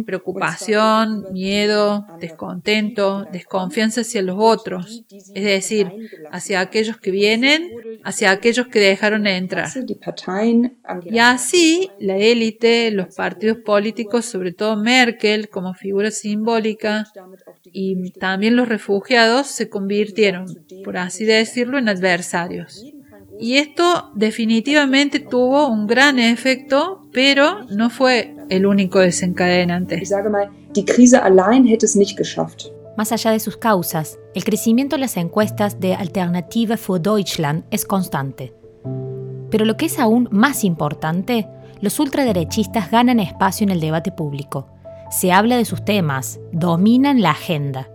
Preocupación, 0.05 1.25
miedo, 1.31 2.05
descontento, 2.19 3.25
desconfianza 3.31 4.01
hacia 4.01 4.21
los 4.21 4.37
otros, 4.39 5.03
es 5.11 5.43
decir, 5.43 5.91
hacia 6.31 6.59
aquellos 6.59 6.97
que 6.97 7.11
vienen, 7.11 7.69
hacia 8.03 8.31
aquellos 8.31 8.67
que 8.67 8.79
dejaron 8.79 9.23
de 9.23 9.37
entrar. 9.37 9.69
Y 11.05 11.19
así 11.19 11.89
la 11.99 12.17
élite, 12.17 12.89
los 12.91 13.13
partidos 13.15 13.57
políticos, 13.59 14.25
sobre 14.25 14.53
todo 14.53 14.75
Merkel 14.77 15.49
como 15.49 15.73
figura 15.73 16.09
simbólica, 16.11 17.05
y 17.71 18.11
también 18.11 18.55
los 18.55 18.67
refugiados 18.67 19.47
se 19.47 19.69
convirtieron, 19.69 20.45
por 20.83 20.97
así 20.97 21.25
decirlo, 21.25 21.77
en 21.77 21.89
adversarios. 21.89 22.83
Y 23.39 23.57
esto 23.57 24.11
definitivamente 24.15 25.19
tuvo 25.19 25.67
un 25.67 25.87
gran 25.87 26.19
efecto, 26.19 27.01
pero 27.11 27.63
no 27.65 27.89
fue 27.89 28.35
el 28.49 28.65
único 28.65 28.99
desencadenante. 28.99 29.95
Más 32.95 33.11
allá 33.11 33.31
de 33.31 33.39
sus 33.39 33.57
causas, 33.57 34.19
el 34.35 34.43
crecimiento 34.43 34.95
en 34.95 35.01
las 35.01 35.17
encuestas 35.17 35.79
de 35.79 35.95
Alternative 35.95 36.77
für 36.77 36.99
Deutschland 36.99 37.63
es 37.71 37.85
constante. 37.85 38.53
Pero 39.49 39.65
lo 39.65 39.77
que 39.77 39.87
es 39.87 39.99
aún 39.99 40.27
más 40.31 40.63
importante, 40.63 41.47
los 41.81 41.99
ultraderechistas 41.99 42.91
ganan 42.91 43.19
espacio 43.19 43.65
en 43.65 43.71
el 43.71 43.79
debate 43.79 44.11
público. 44.11 44.67
Se 45.11 45.31
habla 45.31 45.57
de 45.57 45.65
sus 45.65 45.83
temas, 45.85 46.39
dominan 46.51 47.21
la 47.21 47.31
agenda. 47.31 47.89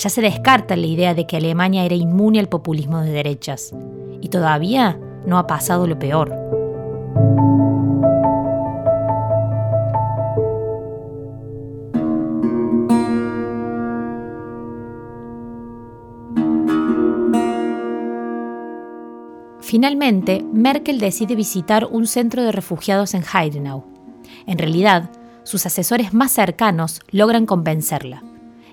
Ya 0.00 0.08
se 0.08 0.22
descarta 0.22 0.76
la 0.76 0.86
idea 0.86 1.12
de 1.12 1.26
que 1.26 1.36
Alemania 1.36 1.84
era 1.84 1.94
inmune 1.94 2.40
al 2.40 2.48
populismo 2.48 3.02
de 3.02 3.12
derechas 3.12 3.74
y 4.22 4.30
todavía 4.30 4.98
no 5.26 5.36
ha 5.36 5.46
pasado 5.46 5.86
lo 5.86 5.98
peor. 5.98 6.34
Finalmente, 19.60 20.42
Merkel 20.50 20.98
decide 20.98 21.34
visitar 21.36 21.84
un 21.84 22.06
centro 22.06 22.42
de 22.42 22.52
refugiados 22.52 23.12
en 23.12 23.22
Heidenau. 23.22 23.84
En 24.46 24.56
realidad, 24.56 25.10
sus 25.42 25.66
asesores 25.66 26.14
más 26.14 26.32
cercanos 26.32 27.00
logran 27.10 27.44
convencerla. 27.44 28.22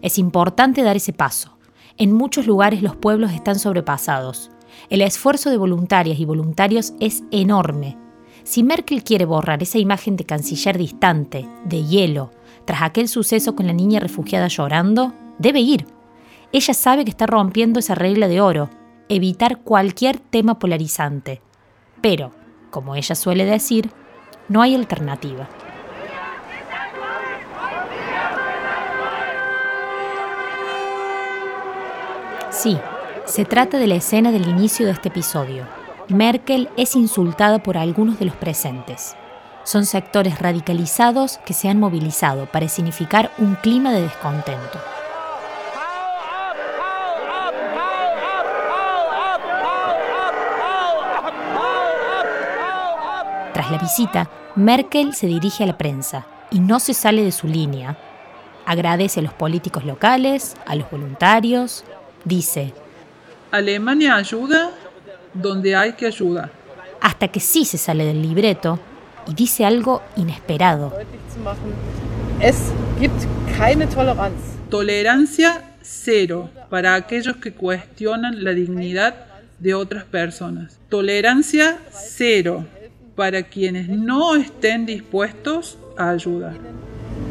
Es 0.01 0.17
importante 0.17 0.83
dar 0.83 0.95
ese 0.95 1.13
paso. 1.13 1.57
En 1.97 2.11
muchos 2.13 2.45
lugares 2.45 2.81
los 2.81 2.95
pueblos 2.95 3.31
están 3.31 3.57
sobrepasados. 3.57 4.51
El 4.89 5.01
esfuerzo 5.01 5.49
de 5.49 5.57
voluntarias 5.57 6.19
y 6.19 6.25
voluntarios 6.25 6.93
es 6.99 7.23
enorme. 7.31 7.97
Si 8.43 8.63
Merkel 8.63 9.03
quiere 9.03 9.25
borrar 9.25 9.61
esa 9.63 9.79
imagen 9.79 10.15
de 10.15 10.25
canciller 10.25 10.77
distante, 10.77 11.49
de 11.65 11.83
hielo, 11.83 12.31
tras 12.65 12.83
aquel 12.83 13.09
suceso 13.09 13.55
con 13.55 13.67
la 13.67 13.73
niña 13.73 13.99
refugiada 13.99 14.47
llorando, 14.47 15.13
debe 15.39 15.59
ir. 15.59 15.85
Ella 16.53 16.73
sabe 16.73 17.03
que 17.03 17.09
está 17.09 17.25
rompiendo 17.25 17.79
esa 17.79 17.95
regla 17.95 18.27
de 18.27 18.39
oro, 18.39 18.69
evitar 19.09 19.59
cualquier 19.59 20.19
tema 20.19 20.59
polarizante. 20.59 21.41
Pero, 22.01 22.31
como 22.69 22.95
ella 22.95 23.15
suele 23.15 23.45
decir, 23.45 23.89
no 24.47 24.61
hay 24.61 24.75
alternativa. 24.75 25.49
Sí, 32.57 32.75
se 33.25 33.45
trata 33.45 33.77
de 33.77 33.85
la 33.85 33.93
escena 33.93 34.31
del 34.31 34.47
inicio 34.47 34.87
de 34.87 34.91
este 34.93 35.09
episodio. 35.09 35.67
Merkel 36.07 36.69
es 36.75 36.95
insultada 36.95 37.59
por 37.59 37.77
algunos 37.77 38.17
de 38.17 38.25
los 38.25 38.35
presentes. 38.35 39.15
Son 39.63 39.85
sectores 39.85 40.39
radicalizados 40.39 41.37
que 41.45 41.53
se 41.53 41.69
han 41.69 41.79
movilizado 41.79 42.47
para 42.47 42.67
significar 42.67 43.31
un 43.37 43.53
clima 43.61 43.91
de 43.91 44.01
descontento. 44.01 44.79
Tras 53.53 53.69
la 53.69 53.77
visita, 53.77 54.31
Merkel 54.55 55.13
se 55.13 55.27
dirige 55.27 55.63
a 55.63 55.67
la 55.67 55.77
prensa 55.77 56.25
y 56.49 56.59
no 56.59 56.79
se 56.79 56.95
sale 56.95 57.23
de 57.23 57.31
su 57.31 57.45
línea. 57.45 57.99
Agradece 58.65 59.19
a 59.19 59.23
los 59.23 59.33
políticos 59.33 59.85
locales, 59.85 60.57
a 60.65 60.73
los 60.73 60.89
voluntarios, 60.89 61.85
dice, 62.27 62.73
Alemania 63.51 64.15
ayuda 64.15 64.71
donde 65.33 65.75
hay 65.75 65.93
que 65.93 66.07
ayudar. 66.07 66.51
Hasta 67.01 67.27
que 67.27 67.39
sí 67.39 67.65
se 67.65 67.77
sale 67.77 68.05
del 68.05 68.21
libreto 68.21 68.79
y 69.27 69.33
dice 69.33 69.65
algo 69.65 70.01
inesperado. 70.15 70.93
Es 72.39 72.57
gibt 72.99 73.23
keine 73.57 73.87
Tolerancia 74.69 75.63
cero 75.81 76.49
para 76.69 76.95
aquellos 76.95 77.37
que 77.37 77.53
cuestionan 77.53 78.43
la 78.43 78.51
dignidad 78.51 79.15
de 79.59 79.73
otras 79.73 80.03
personas. 80.03 80.77
Tolerancia 80.89 81.77
cero 81.91 82.65
para 83.15 83.43
quienes 83.43 83.87
no 83.87 84.35
estén 84.35 84.85
dispuestos 84.85 85.77
a 85.97 86.09
ayudar. 86.09 86.53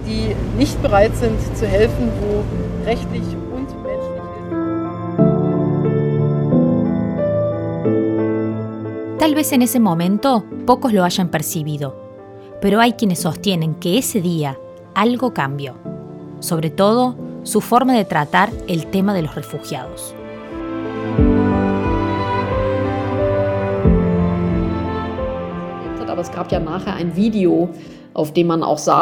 Die 0.06 0.34
nicht 0.56 0.80
bereit 0.82 1.14
sind 1.16 1.38
zu 1.56 1.66
helfen, 1.66 2.10
wo 2.20 2.42
rechtlich 2.84 3.22
Tal 9.18 9.34
vez 9.34 9.52
en 9.52 9.62
ese 9.62 9.80
momento 9.80 10.44
pocos 10.66 10.92
lo 10.92 11.02
hayan 11.02 11.30
percibido, 11.30 11.96
pero 12.60 12.80
hay 12.80 12.92
quienes 12.92 13.20
sostienen 13.20 13.74
que 13.74 13.96
ese 13.96 14.20
día 14.20 14.58
algo 14.94 15.32
cambió, 15.32 15.74
sobre 16.40 16.68
todo 16.68 17.16
su 17.42 17.62
forma 17.62 17.94
de 17.94 18.04
tratar 18.04 18.50
el 18.68 18.86
tema 18.88 19.14
de 19.14 19.22
los 19.22 19.34
refugiados. 19.34 20.14
Es 25.96 27.14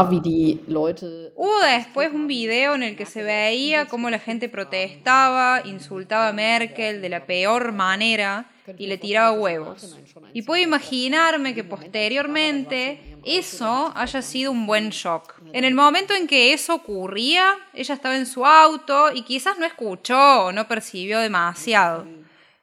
Video. 0.08 1.23
Hubo 1.36 1.60
después 1.62 2.12
un 2.12 2.26
video 2.26 2.74
en 2.74 2.82
el 2.84 2.96
que 2.96 3.06
se 3.06 3.22
veía 3.22 3.86
cómo 3.86 4.08
la 4.08 4.18
gente 4.18 4.48
protestaba, 4.48 5.62
insultaba 5.64 6.28
a 6.28 6.32
Merkel 6.32 7.02
de 7.02 7.08
la 7.08 7.26
peor 7.26 7.72
manera 7.72 8.50
y 8.78 8.86
le 8.86 8.98
tiraba 8.98 9.32
huevos. 9.32 9.98
Y 10.32 10.42
puedo 10.42 10.62
imaginarme 10.62 11.54
que 11.54 11.64
posteriormente 11.64 13.18
eso 13.24 13.92
haya 13.96 14.22
sido 14.22 14.52
un 14.52 14.66
buen 14.66 14.90
shock. 14.90 15.34
En 15.52 15.64
el 15.64 15.74
momento 15.74 16.14
en 16.14 16.26
que 16.26 16.52
eso 16.52 16.74
ocurría, 16.74 17.54
ella 17.72 17.94
estaba 17.94 18.16
en 18.16 18.26
su 18.26 18.46
auto 18.46 19.12
y 19.12 19.22
quizás 19.22 19.58
no 19.58 19.66
escuchó 19.66 20.46
o 20.46 20.52
no 20.52 20.68
percibió 20.68 21.18
demasiado. 21.18 22.06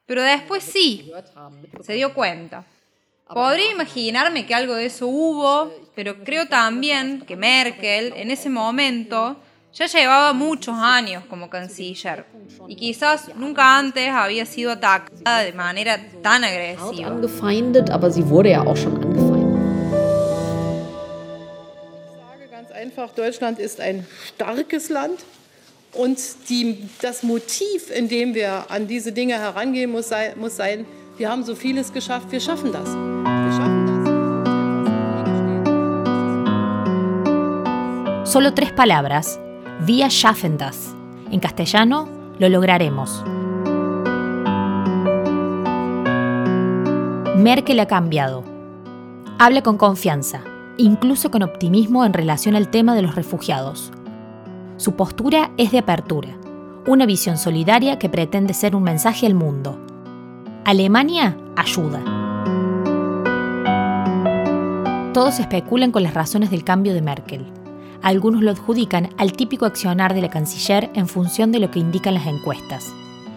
Pero 0.05 0.23
después 0.23 0.63
sí, 0.63 1.11
se 1.81 1.93
dio 1.93 2.13
cuenta. 2.13 2.65
Podría 3.33 3.71
imaginarme 3.71 4.45
que 4.45 4.53
algo 4.53 4.75
de 4.75 4.87
eso 4.87 5.07
hubo, 5.07 5.71
pero 5.95 6.23
creo 6.23 6.47
también 6.47 7.21
que 7.25 7.37
Merkel 7.37 8.13
en 8.17 8.29
ese 8.29 8.49
momento 8.49 9.37
ya 9.73 9.85
llevaba 9.85 10.33
muchos 10.33 10.75
años 10.77 11.23
como 11.29 11.49
canciller 11.49 12.25
y 12.67 12.75
quizás 12.75 13.33
nunca 13.35 13.77
antes 13.77 14.09
había 14.09 14.45
sido 14.45 14.71
atacada 14.71 15.43
de 15.43 15.53
manera 15.53 15.97
tan 16.21 16.43
agresiva. 16.43 17.07
Angefeindet, 17.07 17.89
aber 17.89 18.11
sie 18.11 18.27
wurde 18.27 18.49
ja 18.51 18.63
auch 18.65 18.75
schon 18.75 18.97
angefeindet. 18.97 19.61
Ich 22.03 22.17
sage 22.17 22.47
ganz 22.51 22.71
einfach, 22.71 23.11
Deutschland 23.15 23.59
ist 23.59 23.79
ein 23.79 24.05
starkes 24.35 24.89
Land 24.89 25.21
und 25.93 26.19
die, 26.49 26.89
das 27.01 27.23
Motiv, 27.23 27.89
in 27.95 28.09
dem 28.09 28.33
wir 28.35 28.65
an 28.69 28.87
diese 28.87 29.13
Dinge 29.13 29.39
herangehen, 29.39 29.89
muss, 29.89 30.09
sei, 30.09 30.33
muss 30.35 30.57
sein, 30.57 30.85
haben 31.27 31.43
so 31.43 31.55
vieles 31.55 31.91
geschafft. 31.91 32.31
Wir 32.31 32.39
schaffen 32.39 32.71
das. 32.71 32.89
Solo 38.31 38.53
tres 38.53 38.71
palabras. 38.71 39.39
Vía 39.81 40.09
schaffen 40.09 40.57
das. 40.57 40.95
En 41.31 41.39
castellano, 41.39 42.07
lo 42.39 42.49
lograremos. 42.49 43.23
Merkel 47.37 47.79
ha 47.79 47.87
cambiado. 47.87 48.43
Habla 49.39 49.63
con 49.63 49.77
confianza, 49.77 50.41
incluso 50.77 51.31
con 51.31 51.41
optimismo 51.41 52.05
en 52.05 52.13
relación 52.13 52.55
al 52.55 52.69
tema 52.69 52.95
de 52.95 53.01
los 53.01 53.15
refugiados. 53.15 53.91
Su 54.77 54.95
postura 54.95 55.51
es 55.57 55.71
de 55.71 55.79
apertura, 55.79 56.29
una 56.87 57.05
visión 57.05 57.37
solidaria 57.37 57.99
que 57.99 58.09
pretende 58.09 58.53
ser 58.53 58.75
un 58.75 58.83
mensaje 58.83 59.25
al 59.25 59.33
mundo. 59.33 59.90
Alemania 60.63 61.35
ayuda. 61.55 61.99
Todos 65.11 65.39
especulan 65.39 65.91
con 65.91 66.03
las 66.03 66.13
razones 66.13 66.51
del 66.51 66.63
cambio 66.63 66.93
de 66.93 67.01
Merkel. 67.01 67.45
Algunos 68.03 68.43
lo 68.43 68.51
adjudican 68.51 69.09
al 69.17 69.33
típico 69.33 69.65
accionar 69.65 70.13
de 70.13 70.21
la 70.21 70.29
canciller 70.29 70.91
en 70.93 71.07
función 71.07 71.51
de 71.51 71.59
lo 71.59 71.71
que 71.71 71.79
indican 71.79 72.13
las 72.13 72.27
encuestas. 72.27 72.93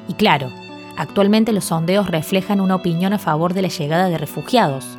Y 0.06 0.12
claro, 0.14 0.50
actualmente 0.98 1.54
los 1.54 1.64
sondeos 1.64 2.10
reflejan 2.10 2.60
una 2.60 2.74
opinión 2.74 3.14
a 3.14 3.18
favor 3.18 3.54
de 3.54 3.62
la 3.62 3.68
llegada 3.68 4.10
de 4.10 4.18
refugiados. 4.18 4.98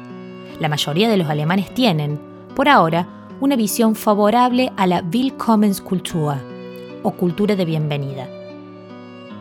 La 0.59 0.67
mayoría 0.67 1.07
de 1.09 1.17
los 1.17 1.29
alemanes 1.29 1.71
tienen, 1.75 2.19
por 2.55 2.69
ahora, 2.69 3.07
una 3.39 3.55
visión 3.55 3.93
favorable 3.93 4.71
a 4.77 4.87
la 4.87 5.03
Willkommenskultur, 5.13 6.37
o 7.03 7.11
cultura 7.11 7.55
de 7.55 7.65
bienvenida. 7.65 8.27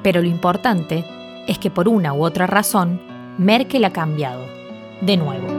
Pero 0.03 0.21
lo 0.21 0.29
importante 0.29 1.07
es 1.47 1.59
que 1.59 1.71
por 1.71 1.89
una 1.89 2.13
u 2.13 2.25
otra 2.25 2.47
razón, 2.47 3.01
Merkel 3.39 3.85
ha 3.85 3.93
cambiado, 3.93 4.45
de 5.01 5.17
nuevo. 5.17 5.54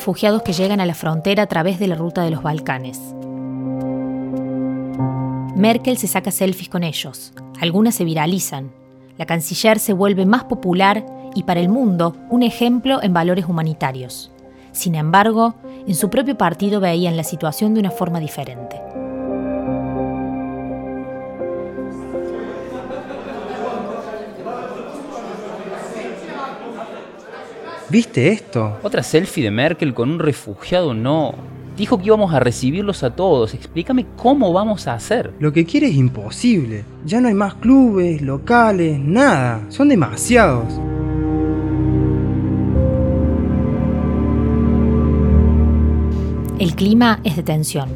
Refugiados 0.00 0.40
que 0.40 0.54
llegan 0.54 0.80
a 0.80 0.86
la 0.86 0.94
frontera 0.94 1.42
a 1.42 1.46
través 1.46 1.78
de 1.78 1.86
la 1.86 1.94
ruta 1.94 2.22
de 2.22 2.30
los 2.30 2.42
Balcanes. 2.42 2.98
Merkel 5.54 5.98
se 5.98 6.06
saca 6.06 6.30
selfies 6.30 6.70
con 6.70 6.84
ellos, 6.84 7.34
algunas 7.60 7.96
se 7.96 8.04
viralizan. 8.04 8.72
La 9.18 9.26
canciller 9.26 9.78
se 9.78 9.92
vuelve 9.92 10.24
más 10.24 10.44
popular 10.44 11.04
y 11.34 11.42
para 11.42 11.60
el 11.60 11.68
mundo 11.68 12.16
un 12.30 12.42
ejemplo 12.42 13.02
en 13.02 13.12
valores 13.12 13.44
humanitarios. 13.44 14.30
Sin 14.72 14.94
embargo, 14.94 15.54
en 15.86 15.94
su 15.94 16.08
propio 16.08 16.38
partido 16.38 16.80
veían 16.80 17.18
la 17.18 17.24
situación 17.24 17.74
de 17.74 17.80
una 17.80 17.90
forma 17.90 18.20
diferente. 18.20 18.80
¿Viste 27.90 28.28
esto? 28.28 28.78
Otra 28.84 29.02
selfie 29.02 29.42
de 29.42 29.50
Merkel 29.50 29.94
con 29.94 30.10
un 30.10 30.20
refugiado, 30.20 30.94
no. 30.94 31.34
Dijo 31.76 31.98
que 31.98 32.06
íbamos 32.06 32.32
a 32.32 32.38
recibirlos 32.38 33.02
a 33.02 33.16
todos. 33.16 33.52
Explícame 33.52 34.06
cómo 34.16 34.52
vamos 34.52 34.86
a 34.86 34.94
hacer. 34.94 35.32
Lo 35.40 35.52
que 35.52 35.64
quiere 35.64 35.88
es 35.88 35.96
imposible. 35.96 36.84
Ya 37.04 37.20
no 37.20 37.26
hay 37.26 37.34
más 37.34 37.54
clubes, 37.54 38.22
locales, 38.22 39.00
nada. 39.00 39.62
Son 39.70 39.88
demasiados. 39.88 40.72
El 46.60 46.76
clima 46.76 47.18
es 47.24 47.34
de 47.34 47.42
tensión. 47.42 47.88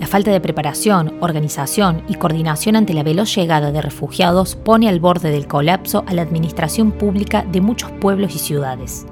La 0.00 0.08
falta 0.08 0.32
de 0.32 0.40
preparación, 0.40 1.12
organización 1.20 2.02
y 2.08 2.16
coordinación 2.16 2.74
ante 2.74 2.92
la 2.92 3.04
veloz 3.04 3.32
llegada 3.36 3.70
de 3.70 3.82
refugiados 3.82 4.56
pone 4.56 4.88
al 4.88 4.98
borde 4.98 5.30
del 5.30 5.46
colapso 5.46 6.02
a 6.08 6.12
la 6.12 6.22
administración 6.22 6.90
pública 6.90 7.44
de 7.52 7.60
muchos 7.60 7.92
pueblos 7.92 8.34
y 8.34 8.40
ciudades. 8.40 9.06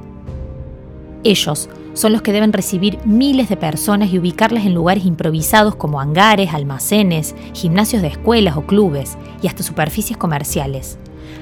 Ellos 1.22 1.68
son 1.92 2.12
los 2.12 2.22
que 2.22 2.32
deben 2.32 2.52
recibir 2.52 2.98
miles 3.04 3.48
de 3.48 3.56
personas 3.56 4.10
y 4.10 4.18
ubicarlas 4.18 4.64
en 4.64 4.74
lugares 4.74 5.04
improvisados 5.04 5.74
como 5.76 6.00
hangares, 6.00 6.54
almacenes, 6.54 7.34
gimnasios 7.52 8.00
de 8.00 8.08
escuelas 8.08 8.56
o 8.56 8.62
clubes 8.62 9.18
y 9.42 9.46
hasta 9.46 9.62
superficies 9.62 10.16
comerciales. 10.16 10.98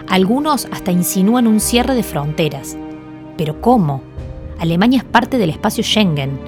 Algunos 0.09 0.67
hasta 0.73 0.91
insinúan 0.91 1.47
un 1.47 1.61
cierre 1.61 1.95
de 1.95 2.03
fronteras. 2.03 2.77
Pero 3.37 3.61
¿cómo? 3.61 4.03
Alemania 4.59 4.99
es 4.99 5.05
parte 5.05 5.39
del 5.39 5.51
espacio 5.51 5.85
Schengen, 5.85 6.41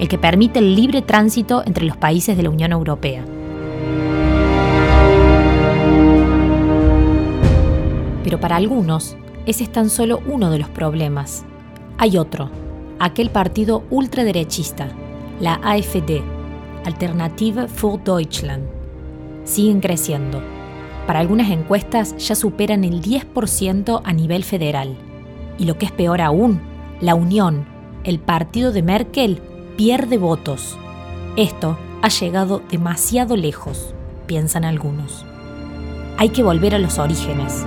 el 0.00 0.08
que 0.08 0.18
permite 0.18 0.58
el 0.58 0.74
libre 0.74 1.02
tránsito 1.02 1.62
entre 1.64 1.84
los 1.84 1.96
países 1.96 2.36
de 2.36 2.42
la 2.42 2.50
Unión 2.50 2.72
Europea. 2.72 3.24
Pero 8.24 8.40
para 8.40 8.56
algunos, 8.56 9.16
ese 9.46 9.62
es 9.62 9.70
tan 9.70 9.90
solo 9.90 10.20
uno 10.26 10.50
de 10.50 10.58
los 10.58 10.68
problemas. 10.68 11.44
Hay 11.98 12.16
otro, 12.16 12.50
aquel 13.02 13.30
partido 13.30 13.82
ultraderechista, 13.90 14.88
la 15.40 15.54
AfD, 15.54 16.22
Alternative 16.84 17.66
für 17.66 17.98
Deutschland. 17.98 18.68
Siguen 19.44 19.80
creciendo. 19.80 20.40
Para 21.08 21.18
algunas 21.18 21.50
encuestas 21.50 22.16
ya 22.16 22.36
superan 22.36 22.84
el 22.84 23.02
10% 23.02 24.02
a 24.04 24.12
nivel 24.12 24.44
federal. 24.44 24.96
Y 25.58 25.64
lo 25.64 25.78
que 25.78 25.86
es 25.86 25.92
peor 25.92 26.20
aún, 26.20 26.60
la 27.00 27.16
Unión, 27.16 27.66
el 28.04 28.20
partido 28.20 28.70
de 28.70 28.82
Merkel, 28.82 29.42
pierde 29.76 30.16
votos. 30.16 30.78
Esto 31.36 31.76
ha 32.02 32.08
llegado 32.08 32.62
demasiado 32.70 33.36
lejos, 33.36 33.94
piensan 34.26 34.64
algunos. 34.64 35.26
Hay 36.18 36.28
que 36.28 36.44
volver 36.44 36.76
a 36.76 36.78
los 36.78 37.00
orígenes. 37.00 37.66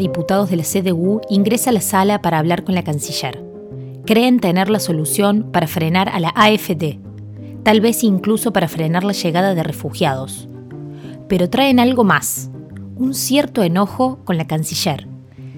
Diputados 0.00 0.50
de 0.50 0.56
la 0.56 0.64
CDU 0.64 1.20
ingresa 1.30 1.70
a 1.70 1.72
la 1.72 1.80
sala 1.80 2.20
para 2.22 2.38
hablar 2.38 2.64
con 2.64 2.74
la 2.74 2.82
canciller. 2.82 3.44
Creen 4.04 4.40
tener 4.40 4.68
la 4.68 4.80
solución 4.80 5.50
para 5.52 5.68
frenar 5.68 6.08
a 6.08 6.18
la 6.18 6.32
AFD, 6.34 6.98
tal 7.62 7.80
vez 7.80 8.02
incluso 8.02 8.52
para 8.52 8.66
frenar 8.66 9.04
la 9.04 9.12
llegada 9.12 9.54
de 9.54 9.62
refugiados. 9.62 10.48
Pero 11.28 11.48
traen 11.48 11.78
algo 11.78 12.02
más, 12.02 12.50
un 12.96 13.14
cierto 13.14 13.62
enojo 13.62 14.18
con 14.24 14.36
la 14.36 14.46
canciller. 14.46 15.06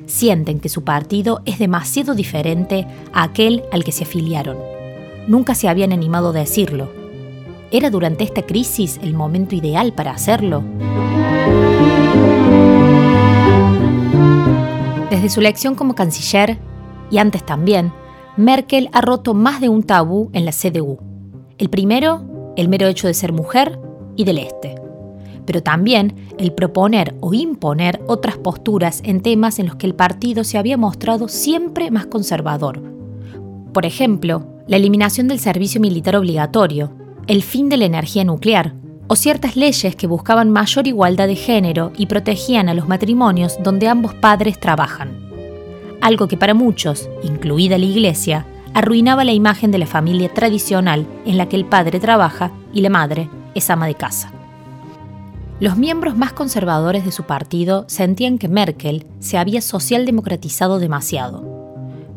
Sienten 0.07 0.61
que 0.61 0.69
su 0.69 0.85
partido 0.85 1.41
es 1.47 1.59
demasiado 1.59 2.15
diferente 2.15 2.87
a 3.15 3.23
aquel 3.23 3.63
al 3.73 3.85
que 3.85 3.93
se 3.93 4.05
afiliaron. 4.05 4.59
Nunca 5.29 5.55
se 5.55 5.69
habían 5.69 5.93
animado 5.93 6.31
a 6.31 6.33
decirlo. 6.33 6.91
¿Era 7.71 7.89
durante 7.89 8.25
esta 8.25 8.43
crisis 8.43 8.99
el 9.03 9.15
momento 9.15 9.55
ideal 9.55 9.95
para 9.95 10.11
hacerlo? 10.11 10.63
Desde 15.23 15.35
su 15.35 15.41
elección 15.41 15.77
como 15.77 15.95
canciller, 15.95 16.59
y 17.09 17.19
antes 17.19 17.47
también, 17.47 17.93
Merkel 18.37 18.89
ha 18.93 19.01
roto 19.01 19.35
más 19.35 19.61
de 19.61 19.69
un 19.69 19.85
tabú 19.85 20.31
en 20.33 20.45
la 20.45 20.51
CDU. 20.51 20.99
El 21.59 21.71
primero, 21.71 22.53
el 22.57 22.69
mero 22.69 22.89
hecho 22.89 23.07
de 23.07 23.15
ser 23.15 23.33
mujer 23.33 23.79
y 24.17 24.25
del 24.25 24.39
este. 24.39 24.75
Pero 25.47 25.63
también 25.63 26.17
el 26.39 26.53
proponer 26.53 27.15
o 27.21 27.35
imponer 27.35 28.03
otras 28.09 28.37
posturas 28.37 29.01
en 29.05 29.23
temas 29.23 29.61
en 29.61 29.67
los 29.67 29.77
que 29.77 29.87
el 29.87 29.95
partido 29.95 30.43
se 30.43 30.59
había 30.59 30.77
mostrado 30.77 31.29
siempre 31.29 31.93
más 31.93 32.07
conservador. 32.07 32.83
Por 33.73 33.87
ejemplo, 33.87 34.45
la 34.67 34.77
eliminación 34.77 35.29
del 35.29 35.39
servicio 35.39 35.81
militar 35.81 36.17
obligatorio, 36.17 36.95
el 37.29 37.45
fin 37.45 37.69
de 37.69 37.77
la 37.77 37.85
energía 37.85 38.25
nuclear, 38.25 38.75
o 39.13 39.15
ciertas 39.15 39.57
leyes 39.57 39.95
que 39.95 40.07
buscaban 40.07 40.49
mayor 40.49 40.87
igualdad 40.87 41.27
de 41.27 41.37
género 41.37 41.93
y 41.99 42.07
protegían 42.07 42.71
a 42.71 42.75
los 42.75 42.89
matrimonios 42.89 43.59
donde 43.63 43.87
ambos 43.87 44.15
padres 44.15 44.59
trabajan. 44.59 45.19
Algo 46.01 46.29
que 46.29 46.39
para 46.39 46.55
muchos, 46.55 47.11
incluida 47.23 47.77
la 47.77 47.85
Iglesia, 47.85 48.47
arruinaba 48.73 49.25
la 49.25 49.33
imagen 49.33 49.71
de 49.71 49.77
la 49.77 49.85
familia 49.85 50.33
tradicional 50.33 51.07
en 51.27 51.37
la 51.37 51.47
que 51.47 51.57
el 51.57 51.67
padre 51.67 52.01
trabaja 52.01 52.53
y 52.73 52.81
la 52.81 52.89
madre 52.89 53.29
es 53.55 53.69
ama 53.69 53.87
de 53.87 53.97
casa. 53.97 54.33
Los 55.61 55.77
miembros 55.77 56.17
más 56.17 56.33
conservadores 56.33 57.05
de 57.05 57.13
su 57.13 57.25
partido 57.25 57.85
sentían 57.89 58.39
que 58.39 58.49
Merkel 58.49 59.05
se 59.19 59.37
había 59.37 59.61
socialdemocratizado 59.61 60.79
demasiado. 60.79 61.45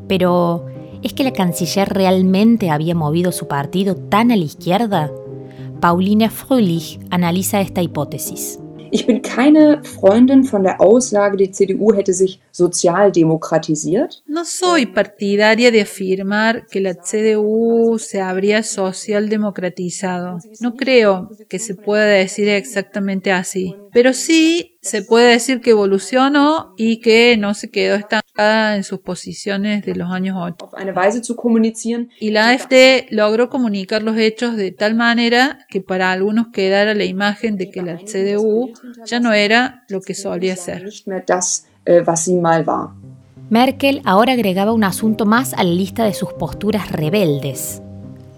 Pero, 0.08 0.66
¿es 1.04 1.12
que 1.12 1.26
la 1.26 1.34
canciller 1.34 1.90
realmente 1.90 2.70
había 2.70 2.96
movido 2.96 3.34
su 3.34 3.50
partido 3.50 3.98
tan 3.98 4.32
a 4.32 4.38
la 4.38 4.46
izquierda? 4.46 5.12
Paulina 5.86 6.32
Fröhlich 6.32 7.00
analiza 7.12 7.60
esta 7.60 7.80
hipótesis. 7.80 8.60
Ich 8.90 9.06
bin 9.06 9.22
keine 9.22 9.84
Freundin 9.84 10.44
von 10.44 10.64
der 10.64 10.82
Aussage, 10.82 11.38
die 11.38 11.52
CDU 11.52 11.94
hätte 11.94 12.12
sich 12.12 12.40
sozialdemokratisiert. 12.52 14.24
No 14.26 14.44
soy 14.46 14.88
partidaria 14.88 15.70
de 15.70 15.82
afirmar 15.82 16.66
que 16.66 16.80
la 16.80 16.96
CDU 16.96 18.00
se 18.00 18.20
habría 18.20 18.64
socialdemocratizado. 18.64 20.40
No 20.60 20.76
creo 20.76 21.30
que 21.48 21.60
se 21.60 21.76
pueda 21.76 22.06
decir 22.06 22.48
exactamente 22.48 23.32
así. 23.32 23.76
Pero 23.94 24.12
sí 24.14 24.75
se 24.86 25.02
puede 25.02 25.32
decir 25.32 25.62
que 25.62 25.72
evolucionó 25.72 26.76
y 26.78 26.98
que 26.98 27.38
no 27.38 27.56
se 27.56 27.72
quedó 27.72 27.96
estancada 27.96 28.76
en 28.76 28.84
sus 28.84 29.00
posiciones 29.00 29.84
de 29.84 29.96
los 29.96 30.12
años 30.12 30.38
80. 30.38 30.68
Y 32.20 32.30
la 32.30 32.50
AfD 32.50 33.08
logró 33.10 33.50
comunicar 33.50 34.04
los 34.04 34.16
hechos 34.16 34.56
de 34.56 34.72
tal 34.72 34.94
manera 34.94 35.66
que 35.70 35.82
para 35.82 36.12
algunos 36.12 36.50
quedara 36.50 36.94
la 36.94 37.04
imagen 37.04 37.58
de 37.58 37.72
que 37.72 37.82
la 37.82 37.98
CDU 37.98 38.74
ya 39.06 39.20
no 39.20 39.34
era 39.34 39.86
lo 39.90 40.02
que 40.02 40.14
solía 40.14 40.56
ser. 40.56 40.88
Äh, 41.88 42.04
Merkel 43.50 44.02
ahora 44.06 44.34
agregaba 44.34 44.72
un 44.72 44.84
asunto 44.84 45.26
más 45.26 45.56
a 45.56 45.64
la 45.64 45.72
lista 45.72 46.04
de 46.04 46.14
sus 46.14 46.32
posturas 46.34 46.92
rebeldes, 46.92 47.82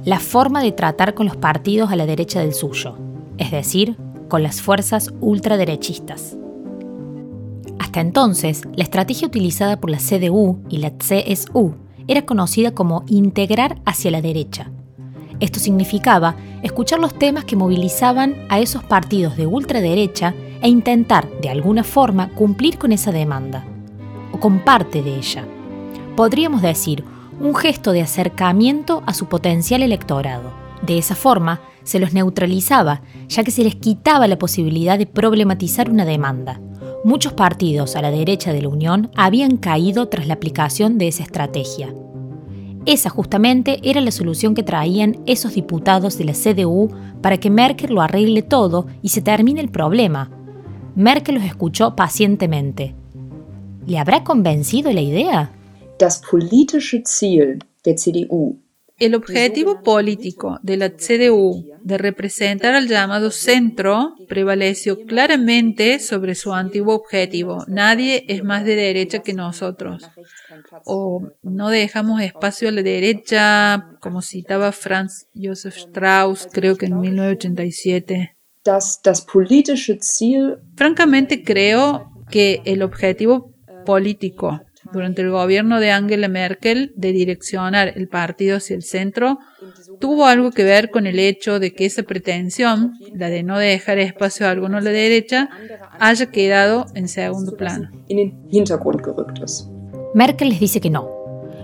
la 0.05 0.19
forma 0.19 0.61
de 0.61 0.71
tratar 0.71 1.13
con 1.13 1.25
los 1.25 1.35
partidos 1.35 1.91
a 1.91 1.97
la 1.97 2.05
derecha 2.05 2.39
del 2.39 2.53
suyo, 2.53 2.97
es 3.37 3.51
decir, 3.51 3.97
con 4.27 4.43
las 4.43 4.61
fuerzas 4.61 5.13
ultraderechistas. 5.21 6.37
Hasta 7.79 8.01
entonces, 8.01 8.63
la 8.75 8.83
estrategia 8.83 9.27
utilizada 9.27 9.79
por 9.79 9.89
la 9.89 9.97
CDU 9.97 10.59
y 10.69 10.77
la 10.77 10.91
CSU 10.97 11.75
era 12.07 12.25
conocida 12.25 12.71
como 12.71 13.03
integrar 13.07 13.81
hacia 13.85 14.11
la 14.11 14.21
derecha. 14.21 14.71
Esto 15.39 15.59
significaba 15.59 16.35
escuchar 16.63 16.99
los 16.99 17.13
temas 17.13 17.45
que 17.45 17.55
movilizaban 17.55 18.35
a 18.49 18.59
esos 18.59 18.83
partidos 18.83 19.37
de 19.37 19.45
ultraderecha 19.45 20.33
e 20.61 20.69
intentar, 20.69 21.29
de 21.41 21.49
alguna 21.49 21.83
forma, 21.83 22.29
cumplir 22.33 22.77
con 22.77 22.91
esa 22.91 23.11
demanda, 23.11 23.65
o 24.31 24.39
con 24.39 24.59
parte 24.59 25.03
de 25.03 25.15
ella. 25.15 25.45
Podríamos 26.15 26.63
decir, 26.63 27.03
un 27.39 27.53
gesto 27.53 27.91
de 27.91 28.01
acercamiento 28.01 29.03
a 29.05 29.13
su 29.13 29.27
potencial 29.27 29.83
electorado. 29.83 30.51
De 30.81 30.97
esa 30.97 31.13
forma, 31.13 31.61
se 31.87 31.99
los 31.99 32.13
neutralizaba, 32.13 33.01
ya 33.29 33.43
que 33.43 33.51
se 33.51 33.63
les 33.63 33.75
quitaba 33.75 34.27
la 34.27 34.37
posibilidad 34.37 34.97
de 34.97 35.07
problematizar 35.07 35.89
una 35.89 36.05
demanda. 36.05 36.59
Muchos 37.03 37.33
partidos 37.33 37.95
a 37.95 38.01
la 38.01 38.11
derecha 38.11 38.51
de 38.51 38.61
la 38.61 38.69
Unión 38.69 39.09
habían 39.15 39.55
caído 39.57 40.09
tras 40.09 40.27
la 40.27 40.33
aplicación 40.33 40.97
de 40.97 41.07
esa 41.07 41.23
estrategia. 41.23 41.93
Esa 42.85 43.09
justamente 43.09 43.79
era 43.83 44.01
la 44.01 44.11
solución 44.11 44.53
que 44.53 44.63
traían 44.63 45.17
esos 45.25 45.53
diputados 45.55 46.17
de 46.17 46.25
la 46.25 46.33
CDU 46.33 46.89
para 47.21 47.37
que 47.37 47.49
Merkel 47.49 47.93
lo 47.93 48.01
arregle 48.01 48.41
todo 48.41 48.87
y 49.01 49.09
se 49.09 49.21
termine 49.21 49.61
el 49.61 49.69
problema, 49.69 50.29
Merkel 50.97 51.35
los 51.35 51.43
escuchó 51.43 51.95
pacientemente. 51.95 52.95
¿Le 53.85 53.99
habrá 53.99 54.23
convencido 54.23 54.91
la 54.91 55.01
idea? 55.01 55.51
Das 55.99 56.19
politische 56.29 57.03
Ziel 57.05 57.59
der 57.85 57.95
CDU 57.95 58.57
el 58.99 59.15
objetivo 59.15 59.81
político 59.81 60.59
de 60.63 60.77
la 60.77 60.89
CDU 60.89 61.65
de 61.81 61.97
representar 61.97 62.73
al 62.73 62.87
llamado 62.87 63.31
centro 63.31 64.15
prevaleció 64.27 65.05
claramente 65.05 65.99
sobre 65.99 66.35
su 66.35 66.53
antiguo 66.53 66.95
objetivo. 66.95 67.63
Nadie 67.67 68.25
es 68.27 68.43
más 68.43 68.65
de 68.65 68.75
derecha 68.75 69.19
que 69.19 69.33
nosotros. 69.33 70.03
O 70.85 71.27
no 71.43 71.69
dejamos 71.69 72.21
espacio 72.21 72.69
a 72.69 72.71
la 72.71 72.81
derecha, 72.81 73.97
como 74.01 74.21
citaba 74.21 74.71
Franz 74.71 75.27
Josef 75.35 75.77
Strauss, 75.77 76.47
creo 76.51 76.75
que 76.75 76.87
en 76.87 76.99
1987 76.99 78.37
das, 79.03 79.25
politische 79.31 79.97
Ziel. 80.01 80.59
Francamente 80.75 81.43
creo 81.43 82.11
que 82.29 82.61
el 82.65 82.81
objetivo 82.83 83.53
político 83.85 84.61
durante 84.91 85.21
el 85.21 85.31
gobierno 85.31 85.79
de 85.79 85.91
Angela 85.91 86.27
Merkel 86.27 86.93
de 86.95 87.11
direccionar 87.11 87.93
el 87.95 88.07
partido 88.07 88.57
hacia 88.57 88.75
el 88.75 88.83
centro 88.83 89.39
tuvo 89.99 90.25
algo 90.25 90.51
que 90.51 90.63
ver 90.63 90.91
con 90.91 91.07
el 91.07 91.19
hecho 91.19 91.59
de 91.59 91.73
que 91.73 91.85
esa 91.85 92.03
pretensión, 92.03 92.93
la 93.13 93.29
de 93.29 93.43
no 93.43 93.57
dejar 93.57 93.97
espacio 93.99 94.47
a 94.47 94.51
alguno 94.51 94.77
a 94.77 94.81
la 94.81 94.91
derecha, 94.91 95.49
haya 95.99 96.27
quedado 96.27 96.85
en 96.95 97.07
segundo 97.07 97.55
plano. 97.55 97.89
Merkel 100.13 100.49
les 100.49 100.59
dice 100.59 100.79
que 100.79 100.89
no, 100.89 101.09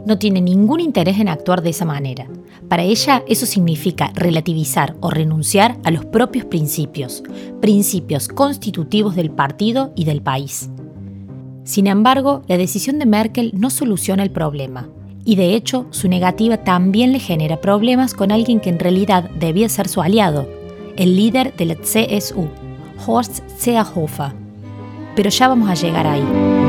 no 0.05 0.17
tiene 0.17 0.41
ningún 0.41 0.79
interés 0.79 1.19
en 1.19 1.29
actuar 1.29 1.61
de 1.61 1.69
esa 1.69 1.85
manera. 1.85 2.27
Para 2.69 2.83
ella 2.83 3.23
eso 3.27 3.45
significa 3.45 4.11
relativizar 4.15 4.95
o 4.99 5.09
renunciar 5.09 5.77
a 5.83 5.91
los 5.91 6.05
propios 6.05 6.45
principios, 6.45 7.23
principios 7.61 8.27
constitutivos 8.27 9.15
del 9.15 9.31
partido 9.31 9.93
y 9.95 10.05
del 10.05 10.21
país. 10.21 10.69
Sin 11.63 11.87
embargo, 11.87 12.41
la 12.47 12.57
decisión 12.57 12.99
de 12.99 13.05
Merkel 13.05 13.51
no 13.53 13.69
soluciona 13.69 14.23
el 14.23 14.31
problema, 14.31 14.89
y 15.25 15.35
de 15.35 15.55
hecho 15.55 15.85
su 15.91 16.09
negativa 16.09 16.57
también 16.57 17.13
le 17.13 17.19
genera 17.19 17.61
problemas 17.61 18.13
con 18.13 18.31
alguien 18.31 18.59
que 18.59 18.69
en 18.69 18.79
realidad 18.79 19.29
debía 19.39 19.69
ser 19.69 19.87
su 19.87 20.01
aliado, 20.01 20.47
el 20.97 21.15
líder 21.15 21.55
de 21.55 21.65
la 21.65 21.75
CSU, 21.75 22.47
Horst 23.05 23.39
Seehofer. 23.57 24.33
Pero 25.15 25.29
ya 25.29 25.47
vamos 25.47 25.69
a 25.69 25.75
llegar 25.75 26.07
ahí. 26.07 26.62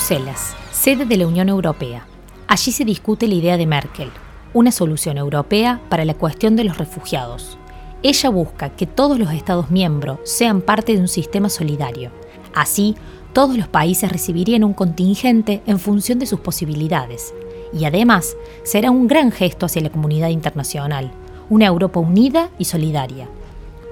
Bruselas, 0.00 0.56
sede 0.72 1.04
de 1.04 1.18
la 1.18 1.26
Unión 1.26 1.50
Europea. 1.50 2.06
Allí 2.48 2.72
se 2.72 2.86
discute 2.86 3.28
la 3.28 3.34
idea 3.34 3.58
de 3.58 3.66
Merkel, 3.66 4.08
una 4.54 4.72
solución 4.72 5.18
europea 5.18 5.78
para 5.90 6.06
la 6.06 6.14
cuestión 6.14 6.56
de 6.56 6.64
los 6.64 6.78
refugiados. 6.78 7.58
Ella 8.02 8.30
busca 8.30 8.70
que 8.70 8.86
todos 8.86 9.18
los 9.18 9.30
Estados 9.30 9.70
miembros 9.70 10.18
sean 10.24 10.62
parte 10.62 10.94
de 10.94 11.00
un 11.00 11.08
sistema 11.08 11.50
solidario. 11.50 12.12
Así, 12.54 12.96
todos 13.34 13.58
los 13.58 13.68
países 13.68 14.10
recibirían 14.10 14.64
un 14.64 14.72
contingente 14.72 15.60
en 15.66 15.78
función 15.78 16.18
de 16.18 16.24
sus 16.24 16.40
posibilidades. 16.40 17.34
Y 17.78 17.84
además, 17.84 18.38
será 18.62 18.90
un 18.90 19.06
gran 19.06 19.30
gesto 19.30 19.66
hacia 19.66 19.82
la 19.82 19.90
comunidad 19.90 20.30
internacional, 20.30 21.12
una 21.50 21.66
Europa 21.66 22.00
unida 22.00 22.48
y 22.56 22.64
solidaria. 22.64 23.28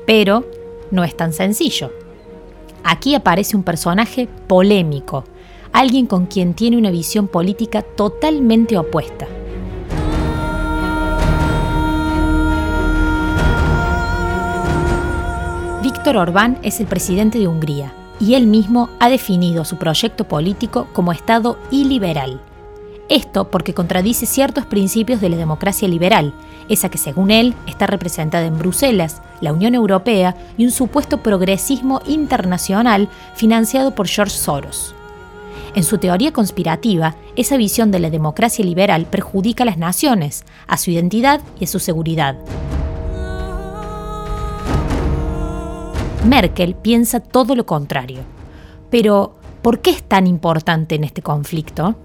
Pero 0.06 0.46
no 0.90 1.04
es 1.04 1.14
tan 1.14 1.34
sencillo. 1.34 1.92
Aquí 2.82 3.14
aparece 3.14 3.58
un 3.58 3.62
personaje 3.62 4.26
polémico, 4.46 5.24
alguien 5.78 6.06
con 6.06 6.26
quien 6.26 6.54
tiene 6.54 6.76
una 6.76 6.90
visión 6.90 7.28
política 7.28 7.82
totalmente 7.82 8.76
opuesta. 8.76 9.28
Víctor 15.80 16.16
Orbán 16.16 16.58
es 16.64 16.80
el 16.80 16.88
presidente 16.88 17.38
de 17.38 17.46
Hungría 17.46 17.92
y 18.18 18.34
él 18.34 18.48
mismo 18.48 18.90
ha 18.98 19.08
definido 19.08 19.64
su 19.64 19.76
proyecto 19.76 20.24
político 20.24 20.88
como 20.92 21.12
Estado 21.12 21.60
iliberal. 21.70 22.40
Esto 23.08 23.48
porque 23.48 23.72
contradice 23.72 24.26
ciertos 24.26 24.66
principios 24.66 25.20
de 25.20 25.28
la 25.28 25.36
democracia 25.36 25.86
liberal, 25.86 26.34
esa 26.68 26.88
que 26.88 26.98
según 26.98 27.30
él 27.30 27.54
está 27.68 27.86
representada 27.86 28.46
en 28.46 28.58
Bruselas, 28.58 29.22
la 29.40 29.52
Unión 29.52 29.76
Europea 29.76 30.34
y 30.56 30.64
un 30.64 30.72
supuesto 30.72 31.18
progresismo 31.18 32.02
internacional 32.04 33.08
financiado 33.36 33.94
por 33.94 34.08
George 34.08 34.36
Soros. 34.36 34.96
En 35.74 35.84
su 35.84 35.98
teoría 35.98 36.32
conspirativa, 36.32 37.16
esa 37.36 37.56
visión 37.56 37.90
de 37.90 37.98
la 37.98 38.10
democracia 38.10 38.64
liberal 38.64 39.06
perjudica 39.06 39.64
a 39.64 39.66
las 39.66 39.78
naciones, 39.78 40.44
a 40.66 40.76
su 40.76 40.90
identidad 40.90 41.40
y 41.60 41.64
a 41.64 41.68
su 41.68 41.78
seguridad. 41.78 42.36
Merkel 46.24 46.74
piensa 46.74 47.20
todo 47.20 47.54
lo 47.54 47.64
contrario. 47.64 48.20
Pero, 48.90 49.36
¿por 49.62 49.80
qué 49.80 49.90
es 49.90 50.02
tan 50.02 50.26
importante 50.26 50.94
en 50.94 51.04
este 51.04 51.22
conflicto? 51.22 51.96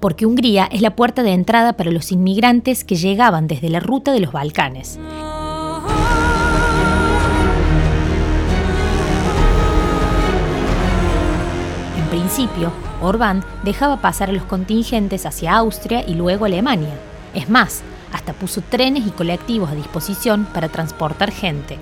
Porque 0.00 0.26
Hungría 0.26 0.68
es 0.70 0.82
la 0.82 0.96
puerta 0.96 1.22
de 1.22 1.32
entrada 1.32 1.74
para 1.74 1.90
los 1.90 2.12
inmigrantes 2.12 2.84
que 2.84 2.96
llegaban 2.96 3.46
desde 3.46 3.70
la 3.70 3.80
ruta 3.80 4.12
de 4.12 4.20
los 4.20 4.32
Balcanes. 4.32 4.98
Principio, 12.26 12.72
Orbán 13.02 13.44
dejaba 13.62 14.00
pasar 14.00 14.30
a 14.30 14.32
los 14.32 14.42
contingentes 14.42 15.26
hacia 15.26 15.54
Austria 15.54 16.04
y 16.04 16.14
luego 16.14 16.44
Alemania. 16.44 16.94
Es 17.34 17.48
más, 17.48 17.82
hasta 18.12 18.32
puso 18.32 18.62
trenes 18.62 19.06
y 19.06 19.10
colectivos 19.10 19.70
a 19.70 19.76
disposición 19.76 20.44
para 20.52 20.68
transportar 20.68 21.30
gente. 21.30 21.78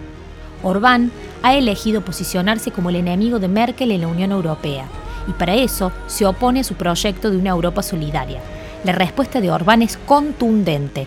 Orbán 0.63 1.11
ha 1.43 1.55
elegido 1.55 2.03
posicionarse 2.03 2.73
como 2.73 2.91
el 2.91 2.97
enemigo 2.97 3.39
de 3.39 3.49
Merkel 3.49 3.91
en 3.91 4.03
la 4.03 4.09
Unión 4.09 4.33
Europea 4.33 4.85
y 5.27 5.33
para 5.33 5.55
eso 5.55 5.93
se 6.09 6.27
opone 6.27 6.61
a 6.61 6.65
su 6.65 6.75
proyecto 6.75 7.31
de 7.31 7.39
una 7.39 7.51
Europa 7.51 7.83
solidaria. 7.83 8.41
La 8.85 8.93
respuesta 8.93 9.41
de 9.41 9.51
Orbán 9.51 9.81
es 9.81 9.97
contundente. 9.97 11.07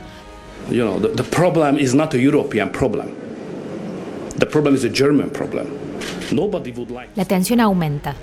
La 7.15 7.25
tensión 7.25 7.59
aumenta. 7.59 8.15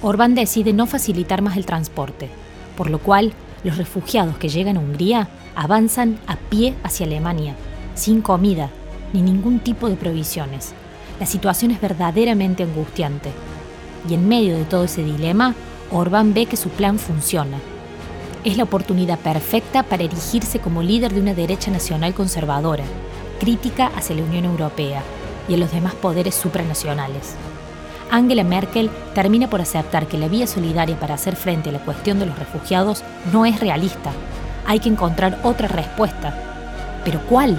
Orbán 0.00 0.34
decide 0.34 0.72
no 0.72 0.86
facilitar 0.86 1.42
más 1.42 1.56
el 1.56 1.66
transporte, 1.66 2.28
por 2.76 2.88
lo 2.88 2.98
cual 2.98 3.32
los 3.64 3.76
refugiados 3.76 4.38
que 4.38 4.48
llegan 4.48 4.76
a 4.76 4.80
Hungría 4.80 5.28
avanzan 5.56 6.18
a 6.26 6.36
pie 6.36 6.74
hacia 6.84 7.06
Alemania, 7.06 7.56
sin 7.94 8.22
comida 8.22 8.70
ni 9.12 9.22
ningún 9.22 9.58
tipo 9.58 9.88
de 9.88 9.96
provisiones. 9.96 10.72
La 11.18 11.26
situación 11.26 11.72
es 11.72 11.80
verdaderamente 11.80 12.62
angustiante. 12.62 13.30
Y 14.08 14.14
en 14.14 14.28
medio 14.28 14.56
de 14.56 14.64
todo 14.64 14.84
ese 14.84 15.02
dilema, 15.02 15.54
Orbán 15.90 16.34
ve 16.34 16.46
que 16.46 16.56
su 16.56 16.68
plan 16.68 16.98
funciona. 16.98 17.58
Es 18.44 18.56
la 18.56 18.64
oportunidad 18.64 19.18
perfecta 19.18 19.82
para 19.82 20.04
erigirse 20.04 20.60
como 20.60 20.82
líder 20.82 21.12
de 21.12 21.20
una 21.20 21.34
derecha 21.34 21.72
nacional 21.72 22.14
conservadora, 22.14 22.84
crítica 23.40 23.90
hacia 23.96 24.14
la 24.14 24.22
Unión 24.22 24.44
Europea 24.44 25.02
y 25.48 25.54
a 25.54 25.56
los 25.56 25.72
demás 25.72 25.94
poderes 25.94 26.36
supranacionales. 26.36 27.34
Angela 28.10 28.44
Merkel 28.44 28.90
termina 29.14 29.48
por 29.48 29.60
aceptar 29.60 30.06
que 30.06 30.18
la 30.18 30.28
vía 30.28 30.46
solidaria 30.46 30.98
para 30.98 31.14
hacer 31.14 31.36
frente 31.36 31.68
a 31.68 31.72
la 31.72 31.78
cuestión 31.80 32.18
de 32.18 32.26
los 32.26 32.38
refugiados 32.38 33.04
no 33.32 33.44
es 33.46 33.60
realista. 33.60 34.10
Hay 34.66 34.80
que 34.80 34.88
encontrar 34.88 35.38
otra 35.42 35.68
respuesta. 35.68 36.34
¿Pero 37.04 37.20
cuál? 37.28 37.58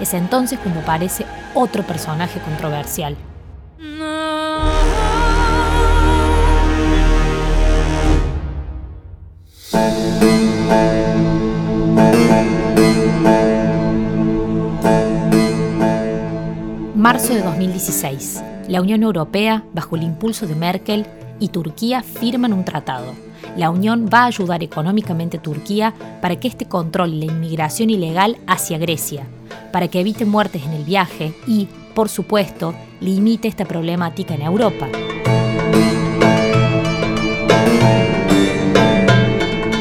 Es 0.00 0.14
entonces 0.14 0.58
como 0.58 0.80
aparece 0.80 1.26
otro 1.54 1.82
personaje 1.82 2.40
controversial. 2.40 3.16
Marzo 17.12 17.34
de 17.34 17.42
2016. 17.42 18.40
La 18.68 18.80
Unión 18.80 19.02
Europea, 19.02 19.64
bajo 19.72 19.96
el 19.96 20.04
impulso 20.04 20.46
de 20.46 20.54
Merkel, 20.54 21.04
y 21.40 21.48
Turquía 21.48 22.04
firman 22.04 22.52
un 22.52 22.64
tratado. 22.64 23.16
La 23.56 23.68
Unión 23.70 24.08
va 24.08 24.20
a 24.20 24.26
ayudar 24.26 24.62
económicamente 24.62 25.38
a 25.38 25.42
Turquía 25.42 25.92
para 26.22 26.38
que 26.38 26.46
éste 26.46 26.66
controle 26.66 27.16
la 27.16 27.24
inmigración 27.24 27.90
ilegal 27.90 28.38
hacia 28.46 28.78
Grecia, 28.78 29.26
para 29.72 29.88
que 29.88 29.98
evite 29.98 30.24
muertes 30.24 30.62
en 30.64 30.72
el 30.72 30.84
viaje 30.84 31.34
y, 31.48 31.66
por 31.96 32.08
supuesto, 32.08 32.76
limite 33.00 33.48
esta 33.48 33.64
problemática 33.64 34.34
en 34.34 34.42
Europa. 34.42 34.86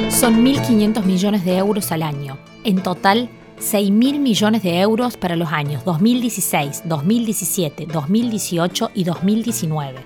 Son 0.10 0.44
1.500 0.44 1.04
millones 1.04 1.46
de 1.46 1.58
euros 1.58 1.92
al 1.92 2.02
año. 2.02 2.39
En 2.63 2.82
total, 2.82 3.30
6.000 3.60 4.19
millones 4.19 4.63
de 4.63 4.80
euros 4.80 5.17
para 5.17 5.36
los 5.36 5.52
años 5.52 5.84
2016, 5.84 6.84
2017, 6.86 7.88
2018 7.88 8.91
y 8.93 9.04
2019. 9.04 10.00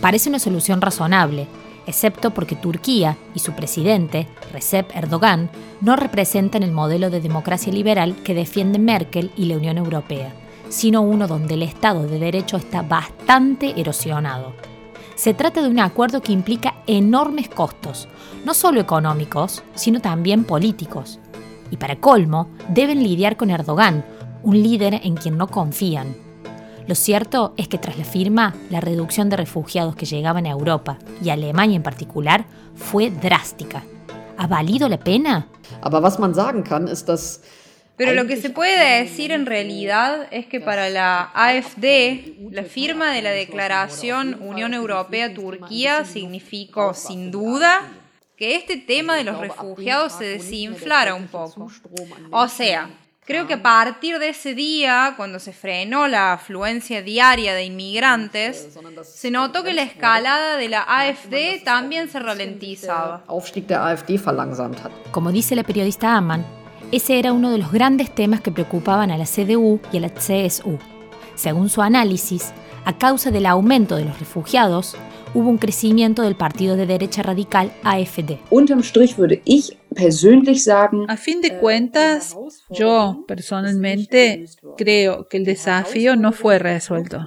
Parece 0.00 0.28
una 0.28 0.38
solución 0.38 0.80
razonable, 0.80 1.48
excepto 1.88 2.30
porque 2.30 2.54
Turquía 2.54 3.16
y 3.34 3.40
su 3.40 3.52
presidente, 3.52 4.28
Recep 4.52 4.94
Erdogan, 4.94 5.50
no 5.80 5.96
representan 5.96 6.62
el 6.62 6.70
modelo 6.70 7.10
de 7.10 7.20
democracia 7.20 7.72
liberal 7.72 8.14
que 8.22 8.34
defiende 8.34 8.78
Merkel 8.78 9.32
y 9.36 9.46
la 9.46 9.56
Unión 9.56 9.76
Europea, 9.76 10.32
sino 10.68 11.02
uno 11.02 11.26
donde 11.26 11.54
el 11.54 11.64
Estado 11.64 12.06
de 12.06 12.20
Derecho 12.20 12.56
está 12.56 12.82
bastante 12.82 13.80
erosionado. 13.80 14.52
Se 15.16 15.34
trata 15.34 15.62
de 15.62 15.68
un 15.68 15.80
acuerdo 15.80 16.22
que 16.22 16.30
implica 16.30 16.76
enormes 16.86 17.48
costos, 17.48 18.06
no 18.44 18.54
solo 18.54 18.80
económicos, 18.80 19.64
sino 19.74 19.98
también 19.98 20.44
políticos. 20.44 21.18
Y 21.70 21.76
para 21.76 21.96
colmo, 21.96 22.50
deben 22.68 23.02
lidiar 23.02 23.36
con 23.36 23.50
Erdogan, 23.50 24.04
un 24.42 24.62
líder 24.62 25.00
en 25.02 25.16
quien 25.16 25.36
no 25.36 25.48
confían, 25.48 26.14
lo 26.88 26.94
cierto 26.94 27.52
es 27.58 27.68
que 27.68 27.76
tras 27.76 27.98
la 27.98 28.04
firma, 28.04 28.54
la 28.70 28.80
reducción 28.80 29.28
de 29.28 29.36
refugiados 29.36 29.94
que 29.94 30.06
llegaban 30.06 30.46
a 30.46 30.50
Europa 30.50 30.96
y 31.22 31.28
a 31.28 31.34
Alemania 31.34 31.76
en 31.76 31.82
particular 31.82 32.46
fue 32.74 33.10
drástica. 33.10 33.84
¿Ha 34.38 34.46
valido 34.46 34.88
la 34.88 34.98
pena? 34.98 35.48
Pero 37.98 38.14
lo 38.14 38.26
que 38.26 38.38
se 38.38 38.48
puede 38.48 39.02
decir 39.02 39.32
en 39.32 39.44
realidad 39.44 40.28
es 40.30 40.46
que 40.46 40.60
para 40.60 40.88
la 40.88 41.30
AFD, 41.34 42.52
la 42.52 42.62
firma 42.62 43.12
de 43.12 43.20
la 43.20 43.32
declaración 43.32 44.38
Unión 44.40 44.72
Europea-Turquía 44.72 46.06
significó, 46.06 46.94
sin 46.94 47.30
duda, 47.30 47.82
que 48.38 48.54
este 48.54 48.76
tema 48.76 49.16
de 49.16 49.24
los 49.24 49.38
refugiados 49.38 50.12
se 50.12 50.24
desinflara 50.24 51.14
un 51.14 51.26
poco. 51.26 51.68
O 52.30 52.48
sea, 52.48 52.88
Creo 53.28 53.46
que 53.46 53.52
a 53.52 53.62
partir 53.62 54.18
de 54.18 54.30
ese 54.30 54.54
día, 54.54 55.12
cuando 55.14 55.38
se 55.38 55.52
frenó 55.52 56.08
la 56.08 56.32
afluencia 56.32 57.02
diaria 57.02 57.52
de 57.52 57.66
inmigrantes, 57.66 58.78
se 59.04 59.30
notó 59.30 59.62
que 59.64 59.74
la 59.74 59.82
escalada 59.82 60.56
de 60.56 60.70
la 60.70 60.80
AfD 60.80 61.62
también 61.62 62.08
se 62.08 62.20
ralentizaba. 62.20 63.24
Como 65.10 65.30
dice 65.30 65.54
la 65.54 65.62
periodista 65.62 66.16
Aman, 66.16 66.42
ese 66.90 67.18
era 67.18 67.34
uno 67.34 67.50
de 67.50 67.58
los 67.58 67.70
grandes 67.70 68.14
temas 68.14 68.40
que 68.40 68.50
preocupaban 68.50 69.10
a 69.10 69.18
la 69.18 69.26
CDU 69.26 69.78
y 69.92 69.98
a 69.98 70.00
la 70.00 70.08
CSU. 70.08 70.78
Según 71.34 71.68
su 71.68 71.82
análisis, 71.82 72.54
a 72.86 72.96
causa 72.96 73.30
del 73.30 73.44
aumento 73.44 73.96
de 73.96 74.06
los 74.06 74.18
refugiados, 74.18 74.96
hubo 75.34 75.48
un 75.48 75.58
crecimiento 75.58 76.22
del 76.22 76.36
partido 76.36 76.76
de 76.76 76.86
derecha 76.86 77.22
radical 77.22 77.72
AfD. 77.82 78.38
A 81.08 81.16
fin 81.16 81.40
de 81.40 81.58
cuentas, 81.58 82.36
yo 82.70 83.24
personalmente 83.26 84.46
creo 84.76 85.26
que 85.28 85.38
el 85.38 85.44
desafío 85.44 86.16
no 86.16 86.32
fue 86.32 86.58
resuelto. 86.58 87.24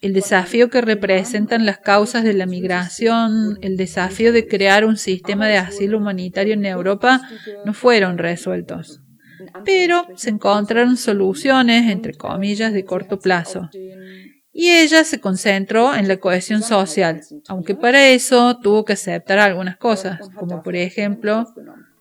El 0.00 0.12
desafío 0.12 0.68
que 0.68 0.80
representan 0.80 1.64
las 1.64 1.78
causas 1.78 2.24
de 2.24 2.34
la 2.34 2.46
migración, 2.46 3.58
el 3.62 3.76
desafío 3.76 4.32
de 4.32 4.46
crear 4.46 4.84
un 4.84 4.96
sistema 4.96 5.46
de 5.46 5.56
asilo 5.56 5.98
humanitario 5.98 6.54
en 6.54 6.66
Europa 6.66 7.22
no 7.64 7.72
fueron 7.72 8.18
resueltos. 8.18 9.00
Pero 9.64 10.06
se 10.16 10.30
encontraron 10.30 10.96
soluciones, 10.96 11.90
entre 11.90 12.14
comillas, 12.14 12.72
de 12.72 12.84
corto 12.84 13.18
plazo 13.18 13.70
y 14.58 14.70
ella 14.70 15.04
se 15.04 15.20
concentró 15.20 15.94
en 15.94 16.08
la 16.08 16.16
cohesión 16.16 16.62
social, 16.62 17.20
aunque 17.46 17.74
para 17.74 18.08
eso 18.08 18.56
tuvo 18.56 18.86
que 18.86 18.94
aceptar 18.94 19.38
algunas 19.38 19.76
cosas, 19.76 20.18
como 20.34 20.62
por 20.62 20.74
ejemplo 20.76 21.46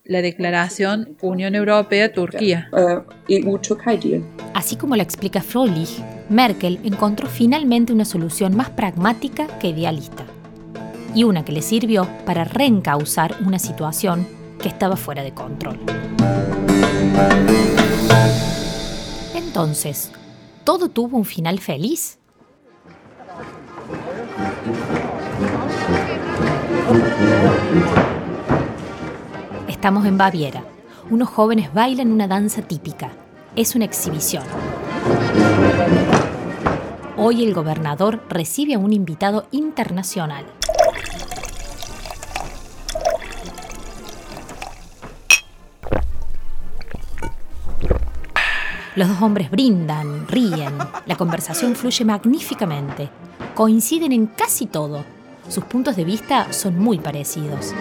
la 0.05 0.21
declaración 0.21 1.17
Unión 1.21 1.53
Europea-Turquía. 1.53 2.69
Así 4.53 4.77
como 4.77 4.95
la 4.95 5.03
explica 5.03 5.41
Froelich, 5.41 6.01
Merkel 6.29 6.79
encontró 6.85 7.27
finalmente 7.27 7.91
una 7.91 8.05
solución 8.05 8.55
más 8.55 8.69
pragmática 8.69 9.47
que 9.59 9.67
idealista, 9.67 10.23
y 11.13 11.25
una 11.25 11.43
que 11.43 11.51
le 11.51 11.61
sirvió 11.61 12.07
para 12.25 12.45
reencauzar 12.45 13.35
una 13.45 13.59
situación 13.59 14.25
que 14.61 14.69
estaba 14.69 14.95
fuera 14.95 15.23
de 15.23 15.33
control. 15.33 15.77
Entonces, 19.33 20.09
¿todo 20.63 20.87
tuvo 20.87 21.17
un 21.17 21.25
final 21.25 21.59
feliz? 21.59 22.17
Estamos 29.67 30.05
en 30.05 30.17
Baviera. 30.17 30.63
Unos 31.11 31.29
jóvenes 31.29 31.71
bailan 31.73 32.11
una 32.11 32.27
danza 32.27 32.63
típica. 32.63 33.11
Es 33.55 33.75
una 33.75 33.85
exhibición. 33.85 34.43
Hoy 37.17 37.43
el 37.43 37.53
gobernador 37.53 38.23
recibe 38.27 38.73
a 38.73 38.79
un 38.79 38.91
invitado 38.93 39.47
internacional. 39.51 40.45
Los 48.95 49.09
dos 49.09 49.21
hombres 49.21 49.51
brindan, 49.51 50.27
ríen, 50.27 50.77
la 51.05 51.17
conversación 51.17 51.75
fluye 51.75 52.05
magníficamente, 52.05 53.09
coinciden 53.55 54.11
en 54.11 54.27
casi 54.27 54.65
todo, 54.65 55.05
sus 55.47 55.63
puntos 55.63 55.95
de 55.95 56.03
vista 56.03 56.51
son 56.51 56.77
muy 56.77 56.99
parecidos. 56.99 57.73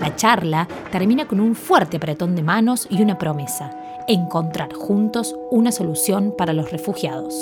La 0.00 0.14
charla 0.14 0.68
termina 0.92 1.26
con 1.26 1.40
un 1.40 1.54
fuerte 1.54 1.96
apretón 1.96 2.36
de 2.36 2.42
manos 2.42 2.86
y 2.88 3.02
una 3.02 3.18
promesa, 3.18 3.76
encontrar 4.06 4.72
juntos 4.72 5.34
una 5.50 5.72
solución 5.72 6.34
para 6.38 6.52
los 6.52 6.70
refugiados. 6.70 7.34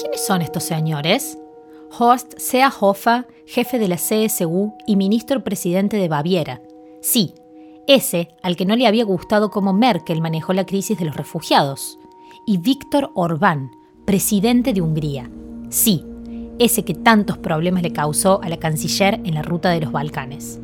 ¿Quiénes 0.00 0.24
son 0.24 0.42
estos 0.42 0.62
señores? 0.62 1.36
Horst 1.98 2.38
Seehofer, 2.38 3.26
jefe 3.46 3.78
de 3.78 3.88
la 3.88 3.96
CSU 3.96 4.72
y 4.86 4.96
ministro 4.96 5.42
presidente 5.42 5.96
de 5.96 6.08
Baviera, 6.08 6.60
Sí, 7.06 7.34
ese 7.86 8.30
al 8.42 8.56
que 8.56 8.66
no 8.66 8.76
le 8.76 8.86
había 8.86 9.04
gustado 9.04 9.50
cómo 9.50 9.72
Merkel 9.72 10.20
manejó 10.20 10.52
la 10.52 10.66
crisis 10.66 10.98
de 10.98 11.04
los 11.04 11.16
refugiados. 11.16 11.98
Y 12.44 12.58
Víctor 12.58 13.10
Orbán, 13.14 13.70
presidente 14.04 14.72
de 14.72 14.80
Hungría. 14.80 15.30
Sí, 15.68 16.04
ese 16.58 16.84
que 16.84 16.94
tantos 16.94 17.38
problemas 17.38 17.82
le 17.82 17.92
causó 17.92 18.40
a 18.42 18.48
la 18.48 18.56
canciller 18.56 19.20
en 19.24 19.34
la 19.34 19.42
ruta 19.42 19.70
de 19.70 19.80
los 19.80 19.92
Balcanes. 19.92 20.60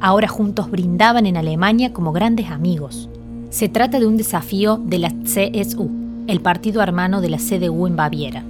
Ahora 0.00 0.28
juntos 0.28 0.70
brindaban 0.70 1.26
en 1.26 1.36
Alemania 1.36 1.92
como 1.92 2.12
grandes 2.12 2.50
amigos. 2.50 3.08
Se 3.50 3.68
trata 3.68 4.00
de 4.00 4.06
un 4.06 4.16
desafío 4.16 4.78
de 4.78 4.98
la 4.98 5.10
CSU, 5.10 5.90
el 6.26 6.40
partido 6.40 6.82
hermano 6.82 7.20
de 7.20 7.30
la 7.30 7.38
CDU 7.38 7.86
en 7.86 7.96
Baviera. 7.96 8.44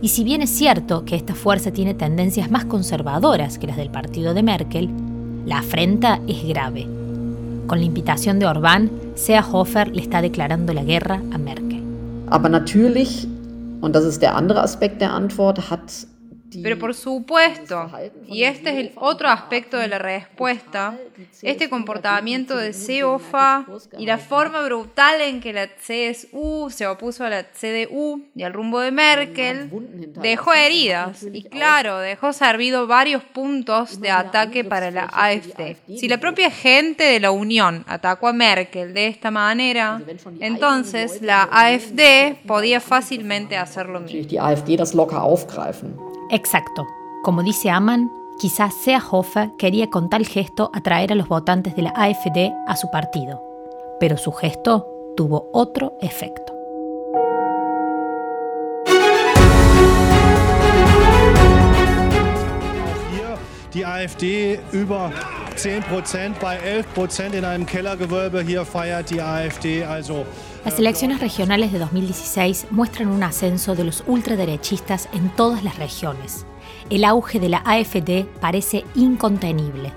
Y 0.00 0.08
si 0.08 0.24
bien 0.24 0.42
es 0.42 0.50
cierto 0.50 1.04
que 1.04 1.16
esta 1.16 1.34
fuerza 1.34 1.72
tiene 1.72 1.94
tendencias 1.94 2.50
más 2.50 2.64
conservadoras 2.64 3.58
que 3.58 3.66
las 3.66 3.76
del 3.76 3.90
partido 3.90 4.34
de 4.34 4.42
Merkel, 4.42 4.90
la 5.46 5.58
afrenta 5.58 6.20
es 6.26 6.46
grave. 6.46 7.01
Con 7.66 7.78
la 7.78 7.84
invitación 7.84 8.38
de 8.38 8.46
Orbán, 8.46 8.90
Seehofer 9.14 9.94
le 9.94 10.02
está 10.02 10.20
declarando 10.20 10.72
la 10.72 10.82
guerra 10.82 11.20
a 11.32 11.38
Merkel. 11.38 11.82
Aber 12.28 12.48
natürlich, 12.48 13.26
und 13.80 13.94
das 13.94 14.04
ist 14.04 14.22
der 14.22 14.34
andere 14.34 14.62
Aspekt 14.62 15.00
der 15.00 15.12
Antwort, 15.12 15.70
hat 15.70 16.06
Pero 16.62 16.78
por 16.78 16.94
supuesto, 16.94 17.90
y 18.26 18.44
este 18.44 18.70
es 18.70 18.76
el 18.76 18.92
otro 18.96 19.28
aspecto 19.28 19.76
de 19.76 19.88
la 19.88 19.98
respuesta, 19.98 20.98
este 21.42 21.68
comportamiento 21.68 22.56
de 22.56 22.72
Seofa 22.72 23.66
y 23.98 24.06
la 24.06 24.18
forma 24.18 24.62
brutal 24.62 25.20
en 25.20 25.40
que 25.40 25.52
la 25.52 25.68
CSU 25.68 26.68
se 26.70 26.86
opuso 26.86 27.24
a 27.24 27.30
la 27.30 27.44
CDU 27.44 28.22
y 28.34 28.42
al 28.42 28.52
rumbo 28.52 28.80
de 28.80 28.90
Merkel, 28.90 29.70
dejó 30.20 30.52
heridas 30.52 31.24
y 31.32 31.44
claro, 31.44 31.98
dejó 31.98 32.32
servido 32.32 32.86
varios 32.86 33.22
puntos 33.22 34.00
de 34.00 34.10
ataque 34.10 34.64
para 34.64 34.90
la 34.90 35.04
AfD. 35.04 35.76
Si 35.96 36.08
la 36.08 36.18
propia 36.18 36.50
gente 36.50 37.04
de 37.04 37.20
la 37.20 37.30
Unión 37.30 37.84
atacó 37.86 38.28
a 38.28 38.32
Merkel 38.32 38.94
de 38.94 39.06
esta 39.06 39.30
manera, 39.30 40.00
entonces 40.40 41.22
la 41.22 41.42
AfD 41.44 42.36
podía 42.46 42.80
fácilmente 42.80 43.56
hacer 43.56 43.88
lo 43.88 44.00
mismo. 44.00 44.20
Exacto. 46.32 46.88
Como 47.22 47.42
dice 47.42 47.68
Aman, 47.68 48.10
quizás 48.38 48.72
Seehofer 48.72 49.52
quería 49.58 49.90
con 49.90 50.08
tal 50.08 50.26
gesto 50.26 50.70
atraer 50.72 51.12
a 51.12 51.14
los 51.14 51.28
votantes 51.28 51.76
de 51.76 51.82
la 51.82 51.90
AfD 51.90 52.54
a 52.66 52.74
su 52.74 52.90
partido, 52.90 53.42
pero 54.00 54.16
su 54.16 54.32
gesto 54.32 54.86
tuvo 55.14 55.50
otro 55.52 55.92
efecto. 56.00 56.52
die 63.74 63.86
AfD 63.86 64.58
über 64.72 65.10
10%, 65.56 66.38
bei 66.38 66.58
11% 66.58 67.32
in 67.32 67.44
einem 67.44 67.64
Kellergewölbe. 67.64 68.42
Hier 68.42 68.66
feiert 68.66 69.08
die 69.08 69.22
AfD 69.22 69.82
also. 69.82 70.26
Las 70.64 70.78
elecciones 70.78 71.20
regionales 71.20 71.72
de 71.72 71.80
2016 71.80 72.68
muestran 72.70 73.08
un 73.08 73.24
ascenso 73.24 73.74
de 73.74 73.82
los 73.82 74.04
ultraderechistas 74.06 75.08
en 75.12 75.28
todas 75.30 75.64
las 75.64 75.76
regiones. 75.76 76.46
El 76.88 77.04
auge 77.04 77.40
de 77.40 77.48
la 77.48 77.62
AfD 77.64 78.26
parece 78.40 78.84
incontenible. 78.94 79.92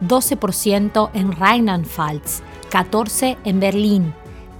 12% 0.00 1.10
en 1.14 1.32
Rheinland-Pfalz, 1.32 2.42
14% 2.72 3.36
en 3.44 3.60
Berlín, 3.60 4.14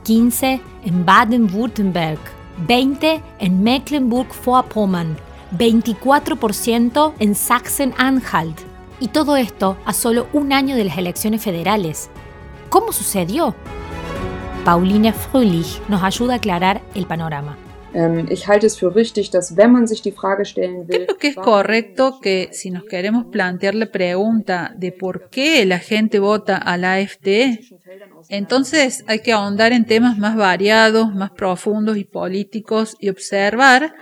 15% 0.04 0.60
en 0.84 1.04
Baden-Württemberg, 1.04 2.20
20% 2.68 3.20
en 3.40 3.64
Mecklenburg-Vorpommern, 3.64 5.16
24% 5.58 7.14
en 7.18 7.34
Sachsen-Anhalt. 7.34 8.60
Y 9.00 9.08
todo 9.08 9.36
esto 9.36 9.76
a 9.84 9.92
solo 9.92 10.28
un 10.32 10.52
año 10.52 10.76
de 10.76 10.84
las 10.84 10.98
elecciones 10.98 11.42
federales. 11.42 12.10
¿Cómo 12.68 12.92
sucedió? 12.92 13.56
Paulina 14.64 15.12
Fröhlich 15.12 15.80
nos 15.88 16.04
ayuda 16.04 16.34
a 16.34 16.36
aclarar 16.36 16.82
el 16.94 17.04
panorama. 17.06 17.58
Will, 20.86 21.04
Creo 21.04 21.18
que 21.18 21.28
es 21.28 21.36
correcto 21.36 22.20
que 22.22 22.48
si 22.52 22.70
nos 22.70 22.84
queremos 22.84 23.26
plantear 23.26 23.74
la 23.74 23.86
pregunta 23.86 24.72
de 24.76 24.92
por 24.92 25.28
qué 25.30 25.66
la 25.66 25.80
gente 25.80 26.20
vota 26.20 26.56
a 26.56 26.76
la 26.76 26.94
AfD, 26.94 27.58
entonces 28.28 29.04
hay 29.08 29.18
que 29.18 29.32
ahondar 29.32 29.72
en 29.72 29.84
temas 29.84 30.16
más 30.16 30.36
variados, 30.36 31.12
más 31.12 31.32
profundos 31.32 31.96
y 31.96 32.04
políticos 32.04 32.96
y 33.00 33.08
observar 33.08 33.94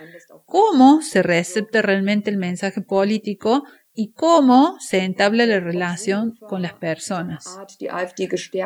cómo 0.44 1.00
se 1.00 1.22
recepta 1.22 1.80
realmente 1.80 2.28
el 2.28 2.36
mensaje 2.36 2.82
político 2.82 3.64
y 4.00 4.12
cómo 4.12 4.76
se 4.80 5.04
entabla 5.04 5.44
la 5.44 5.60
relación 5.60 6.34
con 6.48 6.62
las 6.62 6.72
personas. 6.72 7.58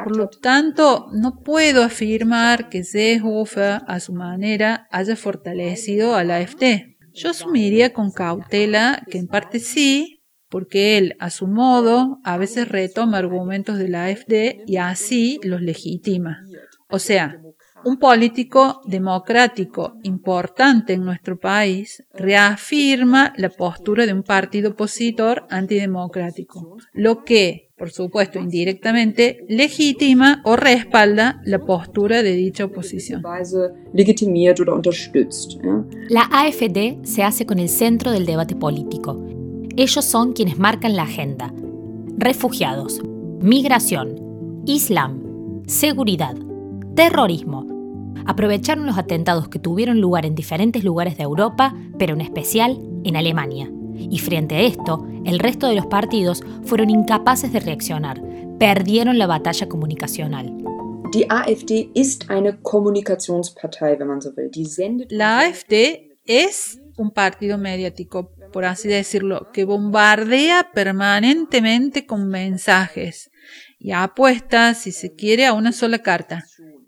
Por 0.04 0.16
lo 0.16 0.28
tanto, 0.28 1.08
no 1.12 1.40
puedo 1.40 1.82
afirmar 1.82 2.68
que 2.68 2.84
Seehofer 2.84 3.82
a 3.88 3.98
su 3.98 4.12
manera 4.12 4.86
haya 4.92 5.16
fortalecido 5.16 6.14
a 6.14 6.22
la 6.22 6.36
AfD. 6.36 6.94
Yo 7.12 7.30
asumiría 7.30 7.92
con 7.92 8.12
cautela 8.12 9.04
que 9.10 9.18
en 9.18 9.26
parte 9.26 9.58
sí, 9.58 10.22
porque 10.48 10.98
él, 10.98 11.16
a 11.18 11.30
su 11.30 11.48
modo, 11.48 12.20
a 12.22 12.36
veces 12.36 12.68
retoma 12.68 13.18
argumentos 13.18 13.76
de 13.76 13.88
la 13.88 14.06
AfD 14.06 14.62
y 14.68 14.76
así 14.76 15.40
los 15.42 15.60
legitima. 15.60 16.44
O 16.88 17.00
sea, 17.00 17.40
un 17.84 17.98
político 17.98 18.80
democrático 18.86 19.94
importante 20.02 20.94
en 20.94 21.04
nuestro 21.04 21.38
país 21.38 22.02
reafirma 22.14 23.32
la 23.36 23.50
postura 23.50 24.06
de 24.06 24.12
un 24.12 24.22
partido 24.22 24.70
opositor 24.70 25.46
antidemocrático, 25.50 26.78
lo 26.92 27.24
que, 27.24 27.70
por 27.76 27.90
supuesto, 27.90 28.38
indirectamente 28.38 29.44
legitima 29.48 30.40
o 30.44 30.56
respalda 30.56 31.40
la 31.44 31.58
postura 31.58 32.22
de 32.22 32.32
dicha 32.32 32.64
oposición. 32.64 33.22
La 36.08 36.22
AfD 36.22 37.04
se 37.04 37.22
hace 37.22 37.46
con 37.46 37.58
el 37.58 37.68
centro 37.68 38.12
del 38.12 38.26
debate 38.26 38.56
político. 38.56 39.24
Ellos 39.76 40.04
son 40.04 40.32
quienes 40.32 40.58
marcan 40.58 40.96
la 40.96 41.02
agenda. 41.02 41.52
Refugiados, 42.16 43.02
migración, 43.40 44.62
islam, 44.66 45.62
seguridad, 45.66 46.36
terrorismo, 46.94 47.73
aprovecharon 48.26 48.86
los 48.86 48.98
atentados 48.98 49.48
que 49.48 49.58
tuvieron 49.58 50.00
lugar 50.00 50.26
en 50.26 50.34
diferentes 50.34 50.84
lugares 50.84 51.16
de 51.16 51.24
Europa, 51.24 51.74
pero 51.98 52.14
en 52.14 52.20
especial 52.20 52.80
en 53.04 53.16
Alemania. 53.16 53.70
Y 53.96 54.18
frente 54.18 54.56
a 54.56 54.60
esto, 54.62 55.06
el 55.24 55.38
resto 55.38 55.68
de 55.68 55.76
los 55.76 55.86
partidos 55.86 56.42
fueron 56.64 56.90
incapaces 56.90 57.52
de 57.52 57.60
reaccionar, 57.60 58.22
perdieron 58.58 59.18
la 59.18 59.26
batalla 59.26 59.68
comunicacional. 59.68 60.52
La 65.10 65.40
AfD 65.40 66.10
es 66.24 66.80
un 66.96 67.10
partido 67.10 67.58
mediático, 67.58 68.32
por 68.52 68.64
así 68.64 68.88
decirlo, 68.88 69.50
que 69.52 69.64
bombardea 69.64 70.70
permanentemente 70.74 72.06
con 72.06 72.28
mensajes 72.28 73.30
y 73.78 73.92
apuesta, 73.92 74.74
si 74.74 74.92
se 74.92 75.14
quiere, 75.14 75.46
a 75.46 75.52
una 75.52 75.72
sola 75.72 75.98
carta. 76.00 76.44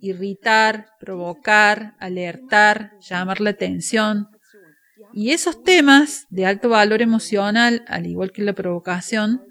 Irritar, 0.06 0.86
provocar, 1.00 1.94
alertar, 1.98 2.92
llamar 3.00 3.40
la 3.40 3.50
atención. 3.50 4.28
Y 5.12 5.30
esos 5.30 5.62
temas 5.62 6.26
de 6.30 6.46
alto 6.46 6.68
valor 6.68 7.00
emocional, 7.02 7.84
al 7.86 8.06
igual 8.06 8.32
que 8.32 8.42
la 8.42 8.52
provocación, 8.54 9.42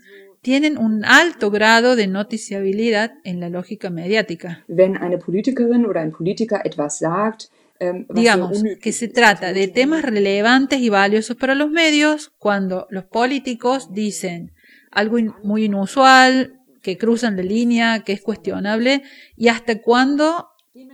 tienen 0.41 0.78
un 0.78 1.03
alto 1.06 1.49
grado 1.49 1.95
de 1.95 2.08
noticiabilidad 2.08 3.14
en 3.24 3.39
la 3.39 3.49
lógica 3.49 3.89
mediática. 3.89 4.64
Wenn 4.68 4.95
eine 4.97 5.18
Politikerin 5.18 5.86
oder 5.86 6.01
ein 6.01 6.12
Politiker 6.12 6.62
etwas 6.64 6.99
sagt, 6.99 7.49
ähm, 7.80 8.06
Digamos 8.14 8.64
que 8.80 8.91
se 8.93 9.08
trata 9.08 9.51
de 9.53 9.68
temas 9.68 10.03
relevantes 10.03 10.80
y 10.80 10.89
valiosos 10.89 11.36
para 11.36 11.56
los 11.56 11.70
medios 11.72 12.32
cuando 12.38 12.86
los 12.89 13.06
políticos 13.06 13.91
dicen 13.91 14.51
algo 14.91 15.18
in- 15.18 15.34
muy 15.43 15.66
inusual, 15.66 16.60
que 16.86 16.99
cruzan 16.99 17.36
la 17.36 17.41
línea, 17.41 18.03
que 18.03 18.13
es 18.13 18.21
cuestionable, 18.21 19.01
y 19.36 19.47
hasta 19.47 19.81
cuándo 19.81 20.49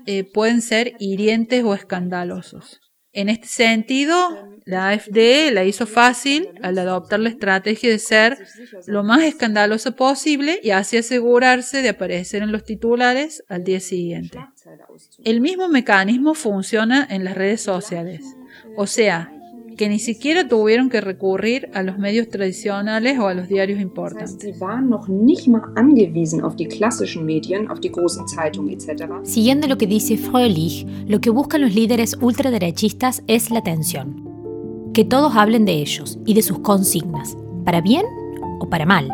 eh, 0.05 0.23
pueden 0.23 0.61
ser 0.61 0.93
hirientes 0.99 1.65
o 1.65 1.73
escandalosos. 1.73 2.79
En 3.11 3.27
este 3.27 3.47
sentido, 3.47 4.15
la 4.63 4.91
AfD 4.91 5.51
la 5.51 5.65
hizo 5.65 5.85
fácil 5.85 6.47
al 6.63 6.77
adoptar 6.77 7.19
la 7.19 7.27
estrategia 7.27 7.89
de 7.89 7.99
ser 7.99 8.37
lo 8.87 9.03
más 9.03 9.23
escandaloso 9.23 9.97
posible 9.97 10.61
y 10.63 10.69
así 10.69 10.95
asegurarse 10.95 11.81
de 11.81 11.89
aparecer 11.89 12.41
en 12.41 12.53
los 12.53 12.63
titulares 12.63 13.43
al 13.49 13.65
día 13.65 13.81
siguiente. 13.81 14.39
El 15.25 15.41
mismo 15.41 15.67
mecanismo 15.67 16.35
funciona 16.35 17.05
en 17.09 17.25
las 17.25 17.35
redes 17.35 17.61
sociales, 17.61 18.23
o 18.77 18.87
sea, 18.87 19.29
que 19.78 19.89
ni 19.89 19.99
siquiera 19.99 20.47
tuvieron 20.47 20.89
que 20.89 21.01
recurrir 21.01 21.69
a 21.74 21.84
los 21.84 21.97
medios 21.97 22.30
tradicionales 22.30 23.19
o 23.19 23.28
a 23.28 23.34
los 23.34 23.47
diarios 23.47 23.80
importantes. 23.80 24.38
Siguiendo 29.24 29.67
lo 29.67 29.78
que 29.78 29.88
dice 29.88 30.17
Fröhlich, 30.17 30.86
lo 31.07 31.22
que 31.22 31.30
buscan 31.30 31.61
los 31.61 31.74
líderes 31.74 32.17
ultraderechistas 32.22 33.24
es 33.28 33.51
la 33.51 33.59
atención. 33.59 34.30
Que 34.93 35.05
todos 35.05 35.36
hablen 35.36 35.65
de 35.65 35.74
ellos 35.74 36.19
y 36.26 36.34
de 36.34 36.41
sus 36.41 36.59
consignas, 36.59 37.38
para 37.63 37.82
bien 37.82 38.05
o 38.59 38.69
para 38.69 38.86
mal. 38.86 39.09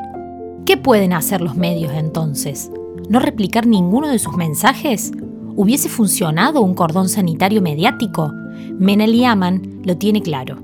¿Qué 0.66 0.76
pueden 0.78 1.14
hacer 1.14 1.42
los 1.42 1.56
medios 1.56 1.94
entonces? 1.94 2.72
¿No 3.10 3.20
replicar 3.20 3.68
ninguno 3.68 4.10
de 4.10 4.20
sus 4.20 4.36
mensajes? 4.36 5.12
¿Hubiese 5.56 5.88
funcionado 5.88 6.62
un 6.62 6.74
cordón 6.74 7.10
sanitario 7.10 7.62
mediático? 7.62 8.34
Menel 8.78 9.16
Yaman 9.16 9.77
lo 9.84 9.98
tiene 9.98 10.22
claro. 10.22 10.62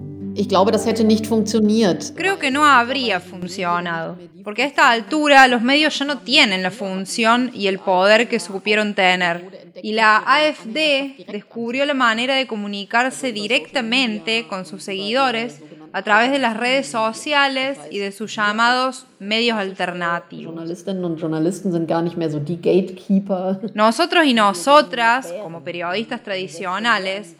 Creo 2.16 2.39
que 2.39 2.49
no 2.49 2.66
habría 2.66 3.20
funcionado, 3.20 4.18
porque 4.43 4.64
a 4.64 4.66
esta 4.66 4.89
altura 4.89 5.47
los 5.47 5.61
medios 5.61 5.99
ya 5.99 6.05
no 6.05 6.20
tienen 6.20 6.64
la 6.64 6.72
función 6.72 7.51
y 7.53 7.68
el 7.68 7.78
poder 7.78 8.28
que 8.28 8.39
supieron 8.39 8.95
tener. 8.95 9.72
Y 9.84 9.93
la 9.93 10.18
AFD 10.26 11.26
descubrió 11.32 11.86
la 11.86 11.93
manera 11.93 12.36
de 12.36 12.47
comunicarse 12.47 13.32
directamente 13.32 14.47
con 14.47 14.66
sus 14.66 14.84
seguidores 14.84 15.61
a 15.94 16.02
través 16.02 16.32
de 16.32 16.39
las 16.39 16.58
redes 16.58 16.88
sociales 16.88 17.78
y 17.91 18.00
de 18.00 18.12
sus 18.12 18.36
llamados 18.36 19.06
medios 19.20 19.58
alternativos. 19.58 20.56
Nosotros 23.76 24.26
y 24.26 24.34
nosotras, 24.34 25.34
como 25.44 25.64
periodistas 25.64 26.24
tradicionales, 26.24 27.36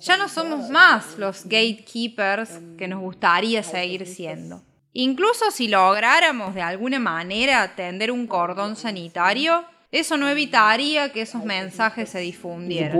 ya 0.00 0.16
no 0.16 0.28
somos 0.28 0.70
más 0.70 1.18
los 1.18 1.44
gatekeepers 1.44 2.60
que 2.78 2.86
nos 2.86 3.00
gustaría 3.00 3.62
seguir 3.64 4.06
siendo. 4.06 4.62
Incluso 4.92 5.50
si 5.50 5.68
lográramos 5.68 6.54
de 6.54 6.62
alguna 6.62 6.98
manera 7.00 7.74
tender 7.74 8.12
un 8.12 8.26
cordón 8.26 8.76
sanitario, 8.76 9.64
eso 9.90 10.16
no 10.16 10.28
evitaría 10.28 11.12
que 11.12 11.22
esos 11.22 11.44
mensajes 11.44 12.08
se 12.08 12.20
difundieran. 12.20 12.96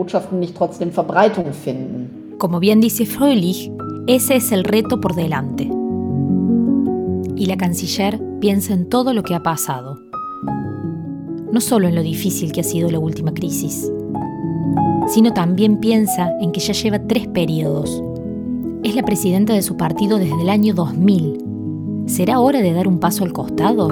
Como 2.38 2.61
bien 2.61 2.80
dice 2.80 3.07
Fröhlich, 3.07 3.70
ese 4.09 4.36
es 4.36 4.52
el 4.52 4.62
reto 4.62 5.00
por 5.00 5.16
delante. 5.16 5.68
Y 7.34 7.46
la 7.46 7.57
canciller 7.57 8.22
piensa 8.40 8.72
en 8.72 8.88
todo 8.88 9.12
lo 9.12 9.24
que 9.24 9.34
ha 9.34 9.42
pasado. 9.42 10.00
No 11.50 11.61
solo 11.61 11.88
en 11.88 11.96
lo 11.96 12.02
difícil 12.02 12.52
que 12.52 12.61
ha 12.61 12.64
sido 12.64 12.88
la 12.88 13.00
última 13.00 13.34
crisis, 13.34 13.90
sino 15.09 15.32
también 15.32 15.78
piensa 15.78 16.30
en 16.40 16.52
que 16.52 16.61
ya 16.61 16.72
lleva 16.72 17.00
tres 17.00 17.26
periodos. 17.26 18.00
Es 18.84 18.94
la 18.94 19.02
presidenta 19.02 19.54
de 19.54 19.62
su 19.62 19.76
partido 19.76 20.18
desde 20.18 20.40
el 20.40 20.50
año 20.50 20.72
2000. 20.72 21.44
¿Será 22.07 22.38
hora 22.38 22.61
de 22.61 22.72
dar 22.72 22.86
un 22.86 23.00
paso 23.00 23.24
al 23.24 23.32
costado? 23.32 23.88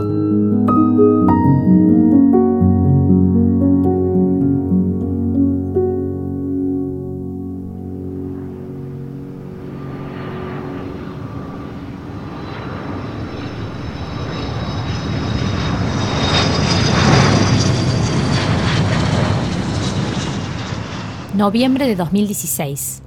Noviembre 21.37 21.89
de 21.89 21.97
2016. 21.97 23.03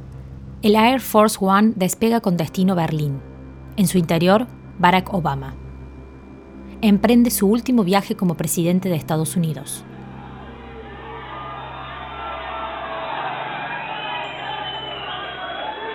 El 0.61 0.75
Air 0.75 0.99
Force 0.99 1.37
One 1.39 1.71
despega 1.77 2.19
con 2.19 2.35
destino 2.35 2.75
Berlín. 2.75 3.21
En 3.77 3.87
su 3.87 3.97
interior, 3.97 4.47
Barack 4.79 5.13
Obama. 5.13 5.55
Emprende 6.81 7.29
su 7.31 7.47
último 7.47 7.85
viaje 7.85 8.17
como 8.17 8.35
presidente 8.35 8.89
de 8.89 8.95
Estados 8.95 9.37
Unidos. 9.37 9.85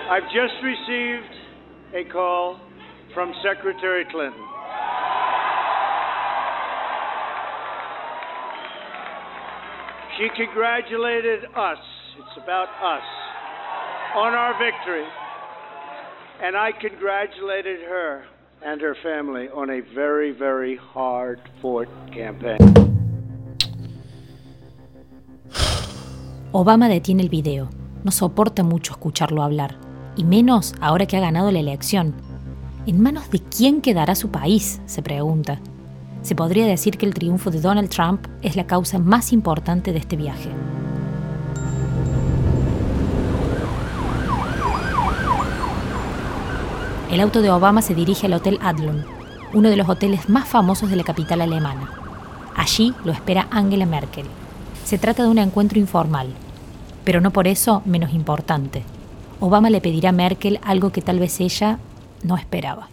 I've 0.09 0.25
just 0.33 0.55
received 0.63 1.29
a 1.93 2.03
call 2.11 2.57
from 3.13 3.31
Secretary 3.43 4.05
Clinton. 4.05 4.33
She 10.17 10.29
congratulated 10.35 11.45
us, 11.55 11.77
it's 12.17 12.37
about 12.37 12.69
us, 12.81 13.03
on 14.15 14.33
our 14.33 14.53
victory. 14.59 15.05
And 16.41 16.55
I 16.55 16.71
congratulated 16.71 17.79
her 17.81 18.23
and 18.63 18.81
her 18.81 18.95
family 19.01 19.49
on 19.49 19.69
a 19.69 19.81
very, 19.93 20.31
very 20.31 20.75
hard 20.75 21.39
fought 21.61 21.87
campaign. 22.11 22.57
Obama 26.51 26.87
detiene 26.87 27.21
el 27.21 27.29
video. 27.29 27.69
No 28.03 28.11
soporta 28.11 28.63
mucho 28.63 28.93
escucharlo 28.93 29.41
hablar, 29.41 29.75
y 30.15 30.23
menos 30.23 30.75
ahora 30.81 31.05
que 31.05 31.17
ha 31.17 31.21
ganado 31.21 31.51
la 31.51 31.59
elección. 31.59 32.13
¿En 32.85 33.01
manos 33.01 33.31
de 33.31 33.39
quién 33.39 33.81
quedará 33.81 34.13
su 34.13 34.29
país? 34.29 34.81
se 34.85 35.01
pregunta. 35.01 35.59
Se 36.21 36.35
podría 36.35 36.65
decir 36.67 36.97
que 36.97 37.05
el 37.05 37.13
triunfo 37.13 37.49
de 37.49 37.61
Donald 37.61 37.89
Trump 37.89 38.27
es 38.41 38.55
la 38.55 38.67
causa 38.67 38.99
más 38.99 39.33
importante 39.33 39.93
de 39.93 39.99
este 39.99 40.15
viaje. 40.15 40.49
El 47.13 47.21
auto 47.21 47.43
de 47.43 47.51
Obama 47.51 47.83
se 47.83 47.93
dirige 47.93 48.25
al 48.25 48.33
Hotel 48.33 48.57
Adlon, 48.59 49.05
uno 49.53 49.69
de 49.69 49.77
los 49.77 49.87
hoteles 49.87 50.29
más 50.29 50.47
famosos 50.47 50.89
de 50.89 50.95
la 50.95 51.03
capital 51.03 51.41
alemana. 51.41 51.91
Allí 52.55 52.91
lo 53.05 53.11
espera 53.11 53.47
Angela 53.51 53.85
Merkel. 53.85 54.25
Se 54.83 54.97
trata 54.97 55.21
de 55.21 55.29
un 55.29 55.37
encuentro 55.37 55.77
informal, 55.77 56.29
pero 57.03 57.21
no 57.21 57.29
por 57.29 57.47
eso 57.47 57.83
menos 57.85 58.15
importante. 58.15 58.81
Obama 59.39 59.69
le 59.69 59.79
pedirá 59.79 60.09
a 60.09 60.11
Merkel 60.11 60.59
algo 60.63 60.91
que 60.91 61.03
tal 61.03 61.19
vez 61.19 61.39
ella 61.39 61.77
no 62.23 62.35
esperaba. 62.35 62.89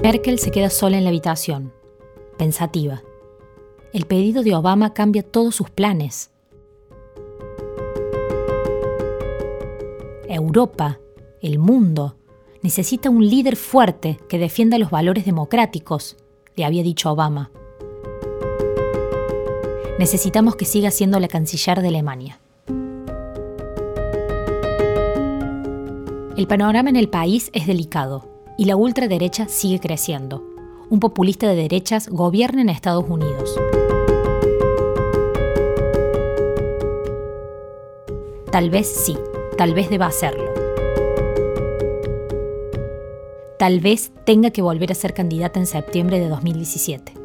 Merkel 0.00 0.38
se 0.38 0.52
queda 0.52 0.70
sola 0.70 0.96
en 0.96 1.02
la 1.02 1.10
habitación, 1.10 1.72
pensativa. 2.38 3.02
El 3.96 4.04
pedido 4.04 4.42
de 4.42 4.54
Obama 4.54 4.92
cambia 4.92 5.22
todos 5.22 5.54
sus 5.54 5.70
planes. 5.70 6.30
Europa, 10.28 11.00
el 11.40 11.58
mundo, 11.58 12.18
necesita 12.60 13.08
un 13.08 13.26
líder 13.26 13.56
fuerte 13.56 14.18
que 14.28 14.38
defienda 14.38 14.76
los 14.76 14.90
valores 14.90 15.24
democráticos, 15.24 16.18
le 16.56 16.66
había 16.66 16.82
dicho 16.82 17.10
Obama. 17.10 17.50
Necesitamos 19.98 20.56
que 20.56 20.66
siga 20.66 20.90
siendo 20.90 21.18
la 21.18 21.28
canciller 21.28 21.80
de 21.80 21.88
Alemania. 21.88 22.38
El 26.36 26.46
panorama 26.46 26.90
en 26.90 26.96
el 26.96 27.08
país 27.08 27.48
es 27.54 27.66
delicado 27.66 28.28
y 28.58 28.66
la 28.66 28.76
ultraderecha 28.76 29.48
sigue 29.48 29.80
creciendo. 29.80 30.44
Un 30.90 31.00
populista 31.00 31.48
de 31.48 31.56
derechas 31.56 32.10
gobierna 32.10 32.60
en 32.60 32.68
Estados 32.68 33.06
Unidos. 33.08 33.58
Tal 38.56 38.70
vez 38.70 38.86
sí, 38.86 39.14
tal 39.58 39.74
vez 39.74 39.90
deba 39.90 40.06
hacerlo. 40.06 40.50
Tal 43.58 43.80
vez 43.80 44.12
tenga 44.24 44.50
que 44.50 44.62
volver 44.62 44.90
a 44.92 44.94
ser 44.94 45.12
candidata 45.12 45.60
en 45.60 45.66
septiembre 45.66 46.18
de 46.18 46.30
2017. 46.30 47.15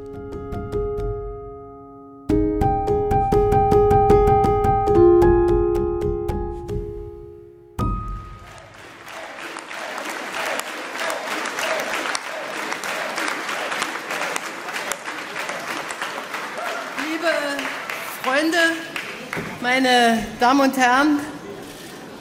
meine 19.82 20.19
Damen 20.39 20.61
und 20.61 20.77
Herren, 20.77 21.19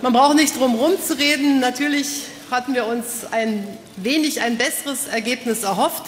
man 0.03 0.13
braucht 0.13 0.37
nicht 0.37 0.59
drum 0.59 0.73
herum 0.77 0.93
zu 1.01 1.17
reden. 1.19 1.61
Natürlich 1.61 2.25
hatten 2.51 2.75
wir 2.75 2.87
uns 2.87 3.27
ein 3.31 3.67
wenig 3.97 4.41
ein 4.41 4.57
besseres 4.57 5.09
Ergebnis 5.09 5.63
erhofft. 5.63 6.05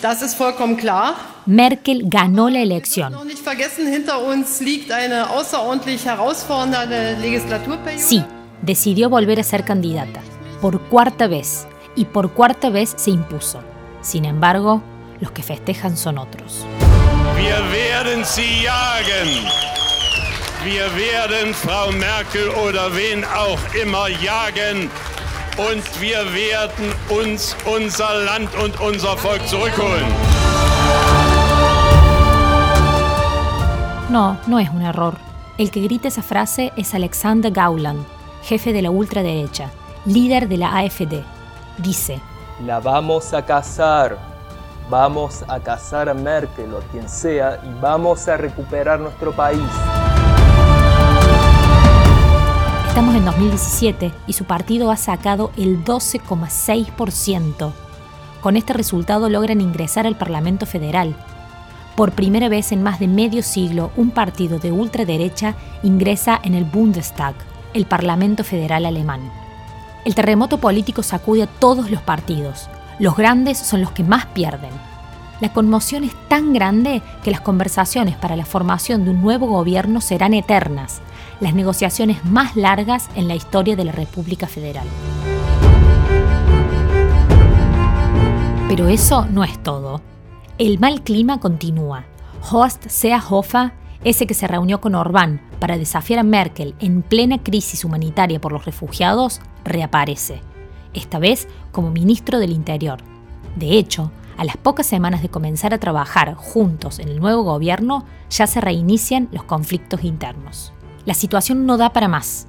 Das 0.00 0.22
ist 0.22 0.34
vollkommen 0.34 0.76
klar. 0.76 1.16
Merkel 1.46 2.08
ganó 2.08 2.48
la 2.48 2.60
elección. 2.60 3.12
Noch 3.12 3.24
nicht 3.24 3.38
vergessen, 3.38 3.86
hinter 3.86 4.22
uns 4.22 4.60
liegt 4.60 4.92
eine 4.92 5.30
außerordentlich 5.30 6.04
herausfordernde 6.04 7.16
Legislaturperiode. 7.20 8.02
Sí, 8.02 8.22
decidió 8.62 9.08
volver 9.10 9.40
a 9.40 9.42
ser 9.42 9.64
candidata, 9.64 10.20
por 10.60 10.80
cuarta 10.88 11.28
vez, 11.28 11.66
y 11.96 12.04
por 12.04 12.32
cuarta 12.32 12.70
vez 12.70 12.94
se 12.96 13.10
impuso. 13.10 13.60
Sin 14.02 14.24
embargo, 14.24 14.82
los 15.20 15.32
que 15.32 15.42
festejan 15.42 15.96
son 15.96 16.18
otros. 16.18 16.64
Wir 17.36 17.58
werden 17.72 18.24
sie 18.24 18.64
jagen. 18.64 19.46
Wir 20.66 20.92
werden 20.96 21.54
Frau 21.54 21.92
Merkel 21.92 22.48
oder 22.48 22.92
wen 22.96 23.24
auch 23.24 23.60
immer 23.80 24.08
jagen 24.08 24.90
und 25.56 26.00
wir 26.00 26.24
werden 26.34 26.92
uns 27.08 27.56
unser 27.64 28.12
Land 28.24 28.52
und 28.56 28.80
unser 28.80 29.16
Volk 29.16 29.46
zurückholen. 29.46 30.04
No, 34.08 34.36
no 34.48 34.58
es 34.58 34.68
un 34.70 34.82
error. 34.82 35.14
El 35.56 35.70
que 35.70 35.82
grita 35.82 36.08
esa 36.08 36.22
frase 36.22 36.72
es 36.76 36.92
Alexander 36.94 37.52
Gauland, 37.52 38.04
jefe 38.42 38.72
de 38.72 38.82
la 38.82 38.90
ultraderecha, 38.90 39.70
líder 40.04 40.48
de 40.48 40.56
la 40.56 40.78
AfD. 40.78 41.22
Dice, 41.78 42.20
La 42.64 42.80
vamos 42.80 43.32
a 43.32 43.46
cazar, 43.46 44.18
vamos 44.90 45.44
a 45.46 45.60
cazar 45.60 46.08
a 46.08 46.14
Merkel 46.14 46.74
o 46.74 46.78
a 46.78 46.82
quien 46.90 47.08
sea 47.08 47.60
y 47.62 47.80
vamos 47.80 48.26
a 48.26 48.36
recuperar 48.36 48.98
nuestro 48.98 49.30
país. 49.30 49.70
Estamos 52.96 53.14
en 53.14 53.26
2017 53.26 54.10
y 54.26 54.32
su 54.32 54.46
partido 54.46 54.90
ha 54.90 54.96
sacado 54.96 55.50
el 55.58 55.84
12,6%. 55.84 57.72
Con 58.40 58.56
este 58.56 58.72
resultado 58.72 59.28
logran 59.28 59.60
ingresar 59.60 60.06
al 60.06 60.16
Parlamento 60.16 60.64
Federal. 60.64 61.14
Por 61.94 62.12
primera 62.12 62.48
vez 62.48 62.72
en 62.72 62.82
más 62.82 62.98
de 62.98 63.06
medio 63.06 63.42
siglo, 63.42 63.90
un 63.98 64.12
partido 64.12 64.58
de 64.58 64.72
ultraderecha 64.72 65.56
ingresa 65.82 66.40
en 66.42 66.54
el 66.54 66.64
Bundestag, 66.64 67.34
el 67.74 67.84
Parlamento 67.84 68.44
Federal 68.44 68.86
alemán. 68.86 69.30
El 70.06 70.14
terremoto 70.14 70.56
político 70.56 71.02
sacude 71.02 71.42
a 71.42 71.48
todos 71.48 71.90
los 71.90 72.00
partidos. 72.00 72.70
Los 72.98 73.14
grandes 73.14 73.58
son 73.58 73.82
los 73.82 73.90
que 73.90 74.04
más 74.04 74.24
pierden. 74.24 74.72
La 75.42 75.52
conmoción 75.52 76.02
es 76.02 76.14
tan 76.28 76.54
grande 76.54 77.02
que 77.22 77.30
las 77.30 77.42
conversaciones 77.42 78.16
para 78.16 78.36
la 78.36 78.46
formación 78.46 79.04
de 79.04 79.10
un 79.10 79.20
nuevo 79.20 79.48
gobierno 79.48 80.00
serán 80.00 80.32
eternas, 80.32 81.02
las 81.40 81.54
negociaciones 81.54 82.24
más 82.24 82.56
largas 82.56 83.08
en 83.14 83.28
la 83.28 83.34
historia 83.34 83.76
de 83.76 83.84
la 83.84 83.92
República 83.92 84.46
Federal. 84.46 84.86
Pero 88.68 88.88
eso 88.88 89.26
no 89.26 89.44
es 89.44 89.62
todo. 89.62 90.00
El 90.58 90.78
mal 90.78 91.02
clima 91.02 91.38
continúa. 91.38 92.04
Horst 92.50 92.88
Seehofer, 92.88 93.72
ese 94.04 94.26
que 94.26 94.34
se 94.34 94.46
reunió 94.46 94.80
con 94.80 94.94
Orbán 94.94 95.40
para 95.58 95.78
desafiar 95.78 96.20
a 96.20 96.22
Merkel 96.22 96.74
en 96.80 97.02
plena 97.02 97.42
crisis 97.42 97.84
humanitaria 97.84 98.40
por 98.40 98.52
los 98.52 98.64
refugiados, 98.64 99.40
reaparece, 99.64 100.40
esta 100.94 101.18
vez 101.18 101.48
como 101.72 101.90
ministro 101.90 102.38
del 102.38 102.52
Interior. 102.52 102.98
De 103.56 103.78
hecho, 103.78 104.10
a 104.36 104.44
las 104.44 104.56
pocas 104.56 104.86
semanas 104.86 105.22
de 105.22 105.28
comenzar 105.28 105.72
a 105.72 105.78
trabajar 105.78 106.34
juntos 106.34 106.98
en 106.98 107.08
el 107.08 107.20
nuevo 107.20 107.42
gobierno, 107.42 108.04
ya 108.30 108.46
se 108.46 108.60
reinician 108.60 109.28
los 109.32 109.44
conflictos 109.44 110.04
internos. 110.04 110.72
La 111.06 111.14
situación 111.14 111.66
no 111.66 111.76
da 111.76 111.92
para 111.92 112.08
más. 112.08 112.48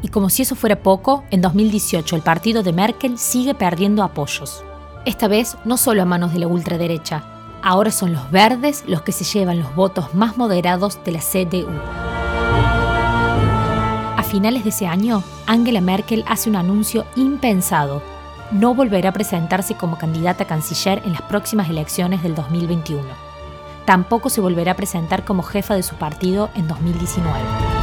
Y 0.00 0.08
como 0.08 0.30
si 0.30 0.42
eso 0.42 0.56
fuera 0.56 0.82
poco, 0.82 1.24
en 1.30 1.42
2018 1.42 2.16
el 2.16 2.22
partido 2.22 2.62
de 2.62 2.72
Merkel 2.72 3.18
sigue 3.18 3.54
perdiendo 3.54 4.02
apoyos. 4.02 4.64
Esta 5.04 5.28
vez 5.28 5.58
no 5.66 5.76
solo 5.76 6.02
a 6.02 6.06
manos 6.06 6.32
de 6.32 6.38
la 6.38 6.46
ultraderecha, 6.46 7.22
ahora 7.62 7.90
son 7.90 8.14
los 8.14 8.30
verdes 8.30 8.84
los 8.86 9.02
que 9.02 9.12
se 9.12 9.24
llevan 9.24 9.58
los 9.58 9.74
votos 9.74 10.14
más 10.14 10.38
moderados 10.38 10.98
de 11.04 11.12
la 11.12 11.20
CDU. 11.20 11.68
A 14.16 14.22
finales 14.22 14.64
de 14.64 14.70
ese 14.70 14.86
año, 14.86 15.22
Angela 15.46 15.82
Merkel 15.82 16.24
hace 16.28 16.48
un 16.48 16.56
anuncio 16.56 17.04
impensado. 17.14 18.02
No 18.52 18.74
volverá 18.74 19.10
a 19.10 19.12
presentarse 19.12 19.74
como 19.74 19.98
candidata 19.98 20.44
a 20.44 20.46
canciller 20.46 21.02
en 21.04 21.12
las 21.12 21.22
próximas 21.22 21.68
elecciones 21.68 22.22
del 22.22 22.34
2021. 22.34 23.02
Tampoco 23.84 24.30
se 24.30 24.40
volverá 24.40 24.72
a 24.72 24.76
presentar 24.76 25.26
como 25.26 25.42
jefa 25.42 25.74
de 25.74 25.82
su 25.82 25.96
partido 25.96 26.48
en 26.54 26.68
2019. 26.68 27.77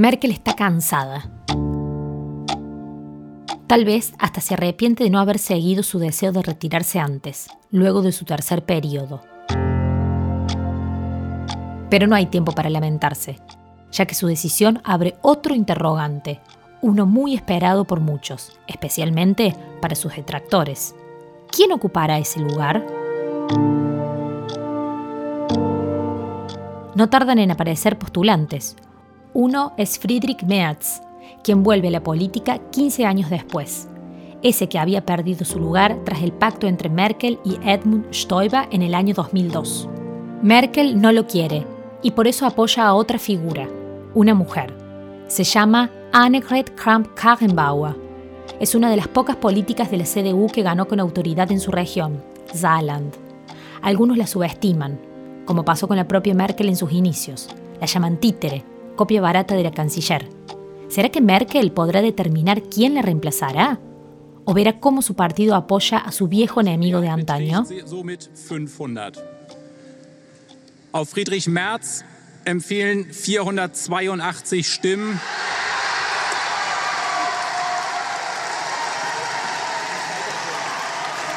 Merkel 0.00 0.30
está 0.30 0.54
cansada. 0.54 1.28
Tal 3.66 3.84
vez 3.84 4.14
hasta 4.18 4.40
se 4.40 4.54
arrepiente 4.54 5.04
de 5.04 5.10
no 5.10 5.20
haber 5.20 5.38
seguido 5.38 5.82
su 5.82 5.98
deseo 5.98 6.32
de 6.32 6.40
retirarse 6.40 6.98
antes, 6.98 7.50
luego 7.70 8.00
de 8.00 8.10
su 8.12 8.24
tercer 8.24 8.64
periodo. 8.64 9.20
Pero 11.90 12.06
no 12.06 12.16
hay 12.16 12.24
tiempo 12.24 12.52
para 12.52 12.70
lamentarse, 12.70 13.40
ya 13.92 14.06
que 14.06 14.14
su 14.14 14.26
decisión 14.26 14.80
abre 14.84 15.16
otro 15.20 15.54
interrogante, 15.54 16.40
uno 16.80 17.04
muy 17.04 17.34
esperado 17.34 17.84
por 17.84 18.00
muchos, 18.00 18.58
especialmente 18.68 19.54
para 19.82 19.96
sus 19.96 20.16
detractores. 20.16 20.94
¿Quién 21.54 21.72
ocupará 21.72 22.18
ese 22.18 22.40
lugar? 22.40 22.86
No 26.94 27.10
tardan 27.10 27.38
en 27.38 27.50
aparecer 27.50 27.98
postulantes, 27.98 28.76
uno 29.32 29.72
es 29.76 29.98
Friedrich 29.98 30.42
Merz, 30.42 31.00
quien 31.42 31.62
vuelve 31.62 31.88
a 31.88 31.92
la 31.92 32.02
política 32.02 32.58
15 32.70 33.06
años 33.06 33.30
después, 33.30 33.88
ese 34.42 34.68
que 34.68 34.78
había 34.78 35.06
perdido 35.06 35.44
su 35.44 35.60
lugar 35.60 35.98
tras 36.04 36.22
el 36.22 36.32
pacto 36.32 36.66
entre 36.66 36.88
Merkel 36.88 37.38
y 37.44 37.56
Edmund 37.64 38.12
Stoiber 38.12 38.66
en 38.72 38.82
el 38.82 38.94
año 38.94 39.14
2002. 39.14 39.88
Merkel 40.42 41.00
no 41.00 41.12
lo 41.12 41.26
quiere 41.26 41.64
y 42.02 42.12
por 42.12 42.26
eso 42.26 42.46
apoya 42.46 42.86
a 42.86 42.94
otra 42.94 43.18
figura, 43.18 43.68
una 44.14 44.34
mujer. 44.34 44.74
Se 45.28 45.44
llama 45.44 45.90
Annegret 46.12 46.74
Kramp-Karrenbauer. 46.74 47.94
Es 48.58 48.74
una 48.74 48.90
de 48.90 48.96
las 48.96 49.08
pocas 49.08 49.36
políticas 49.36 49.90
de 49.90 49.98
la 49.98 50.04
CDU 50.04 50.48
que 50.48 50.62
ganó 50.62 50.88
con 50.88 50.98
autoridad 50.98 51.52
en 51.52 51.60
su 51.60 51.70
región, 51.70 52.22
Saarland. 52.52 53.14
Algunos 53.80 54.16
la 54.16 54.26
subestiman, 54.26 54.98
como 55.44 55.64
pasó 55.64 55.86
con 55.86 55.96
la 55.96 56.08
propia 56.08 56.34
Merkel 56.34 56.68
en 56.68 56.76
sus 56.76 56.92
inicios. 56.92 57.48
La 57.80 57.86
llaman 57.86 58.16
títere 58.18 58.64
copia 59.00 59.22
barata 59.22 59.54
de 59.54 59.62
la 59.62 59.70
canciller. 59.70 60.28
¿Será 60.90 61.08
que 61.08 61.22
Merkel 61.22 61.72
podrá 61.72 62.02
determinar 62.02 62.64
quién 62.64 62.92
la 62.92 63.00
reemplazará? 63.00 63.80
¿O 64.44 64.52
verá 64.52 64.78
cómo 64.78 65.00
su 65.00 65.14
partido 65.14 65.54
apoya 65.54 65.96
a 65.96 66.12
su 66.12 66.28
viejo 66.28 66.60
enemigo 66.60 67.00
de 67.00 67.08
antaño? 67.08 67.64
Auf 70.92 71.08
Friedrich 71.08 71.48
Merz 71.48 72.04
empfehlen 72.44 73.06
482 73.10 74.66
Stimmen. 74.66 75.18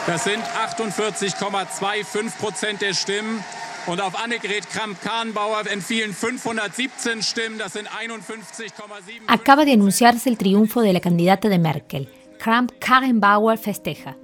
Das 0.05 0.26
sind 0.26 0.43
48,25 0.43 2.38
Prozent 2.41 2.82
der 2.82 2.93
Stimmen. 2.93 3.41
Und 3.86 3.99
auf 3.99 4.17
Annegret 4.23 4.69
Kramp-Karrenbauer 4.69 5.67
entfielen 5.69 6.13
517 6.13 7.21
Stimmen, 7.21 7.57
das 7.57 7.73
sind 7.73 7.88
51,7. 7.89 9.23
Acaba 9.27 9.65
de 9.65 9.73
anunciarse 9.73 10.29
el 10.29 10.38
triunfo 10.38 10.81
de 10.81 10.93
la 10.93 11.01
candidata 11.01 11.49
de 11.49 11.59
Merkel. 11.59 12.07
Kramp-Karrenbauer 12.39 13.57
festeja. 13.57 14.15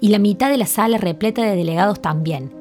Y 0.00 0.08
la 0.08 0.18
mitad 0.18 0.50
de 0.50 0.56
la 0.56 0.66
sala 0.66 0.98
repleta 0.98 1.42
de 1.42 1.56
delegados 1.56 2.00
también. 2.00 2.52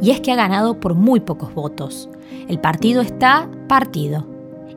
Y 0.00 0.12
es 0.12 0.20
que 0.20 0.32
ha 0.32 0.36
ganado 0.36 0.80
por 0.80 0.94
muy 0.94 1.20
pocos 1.20 1.52
votos. 1.52 2.08
El 2.48 2.58
partido 2.58 3.02
está 3.02 3.50
partido. 3.68 4.26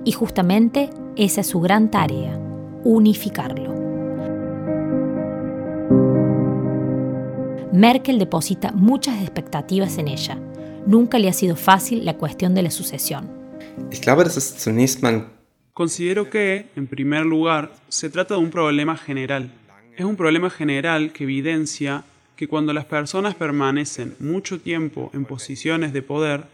Y 0.03 0.11
justamente 0.11 0.89
esa 1.15 1.41
es 1.41 1.47
su 1.47 1.61
gran 1.61 1.91
tarea, 1.91 2.37
unificarlo. 2.83 3.70
Merkel 7.73 8.19
deposita 8.19 8.73
muchas 8.73 9.21
expectativas 9.21 9.97
en 9.97 10.09
ella. 10.09 10.37
nunca 10.85 11.19
le 11.19 11.29
ha 11.29 11.33
sido 11.33 11.55
fácil 11.55 12.03
la 12.05 12.17
cuestión 12.17 12.53
de 12.53 12.63
la 12.63 12.71
sucesión. 12.71 13.29
Considero 15.73 16.29
que, 16.29 16.65
en 16.75 16.87
primer 16.87 17.25
lugar, 17.25 17.71
se 17.87 18.09
trata 18.09 18.33
de 18.33 18.41
un 18.41 18.49
problema 18.49 18.97
general. 18.97 19.51
Es 19.95 20.05
un 20.05 20.15
problema 20.15 20.49
general 20.49 21.13
que 21.13 21.23
evidencia 21.23 22.03
que 22.35 22.47
cuando 22.47 22.73
las 22.73 22.85
personas 22.85 23.35
permanecen 23.35 24.15
mucho 24.19 24.59
tiempo 24.59 25.11
en 25.13 25.25
posiciones 25.25 25.93
de 25.93 26.01
poder, 26.01 26.45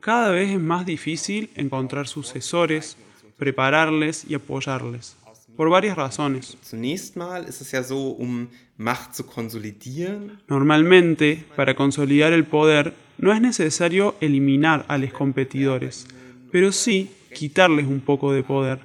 cada 0.00 0.30
vez 0.30 0.50
es 0.50 0.60
más 0.60 0.84
difícil 0.84 1.50
encontrar 1.54 2.08
sucesores, 2.08 2.96
prepararles 3.36 4.24
y 4.28 4.34
apoyarles. 4.34 5.16
Por 5.58 5.70
varias 5.70 5.96
razones. 5.96 6.56
Um 6.72 8.46
Normalmente, 10.46 11.44
para 11.56 11.74
consolidar 11.74 12.32
el 12.32 12.44
poder, 12.44 12.94
no 13.18 13.32
es 13.32 13.40
necesario 13.40 14.14
eliminar 14.20 14.84
a 14.86 14.96
los 14.98 15.12
competidores, 15.12 16.06
pero 16.52 16.70
sí 16.70 17.10
quitarles 17.34 17.88
un 17.88 17.98
poco 17.98 18.32
de 18.32 18.44
poder 18.44 18.78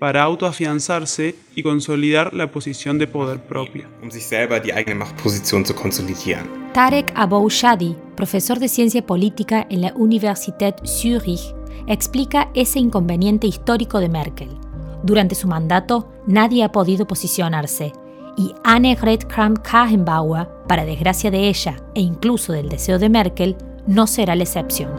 para 0.00 0.24
autoafianzarse 0.24 1.36
y 1.54 1.62
consolidar 1.62 2.34
la 2.34 2.50
posición 2.50 2.98
de 2.98 3.06
poder 3.06 3.38
propia. 3.46 3.88
Um 4.02 4.10
sich 4.10 4.24
selber 4.24 4.60
die 4.60 4.72
eigene 4.72 4.96
Machtposition 4.96 5.64
zu 5.64 5.74
konsolidieren. 5.76 6.48
Tarek 6.72 7.12
Abou 7.14 7.48
Shadi, 7.48 7.94
profesor 8.16 8.58
de 8.58 8.66
ciencia 8.66 9.06
política 9.06 9.64
en 9.70 9.80
la 9.80 9.92
Universität 9.94 10.74
Zürich, 10.84 11.54
explica 11.86 12.50
ese 12.52 12.80
inconveniente 12.80 13.46
histórico 13.46 14.00
de 14.00 14.08
Merkel. 14.08 14.65
Durante 15.02 15.34
su 15.34 15.46
mandato, 15.48 16.10
nadie 16.26 16.64
ha 16.64 16.72
podido 16.72 17.06
posicionarse, 17.06 17.92
y 18.36 18.54
Annegret 18.64 19.26
Kramp-Karrenbauer, 19.26 20.48
para 20.66 20.84
desgracia 20.84 21.30
de 21.30 21.48
ella 21.48 21.76
e 21.94 22.00
incluso 22.00 22.52
del 22.52 22.68
deseo 22.68 22.98
de 22.98 23.08
Merkel, 23.08 23.56
no 23.86 24.06
será 24.06 24.34
la 24.34 24.42
excepción. 24.42 24.90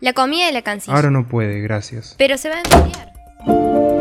La 0.00 0.14
comida 0.14 0.46
de 0.46 0.52
la 0.52 0.62
canciller. 0.62 0.96
Ahora 0.96 1.10
no 1.10 1.28
puede, 1.28 1.60
gracias. 1.60 2.14
Pero 2.16 2.38
se 2.38 2.48
va 2.48 2.56
a 2.56 2.58
enfriar. 2.60 3.99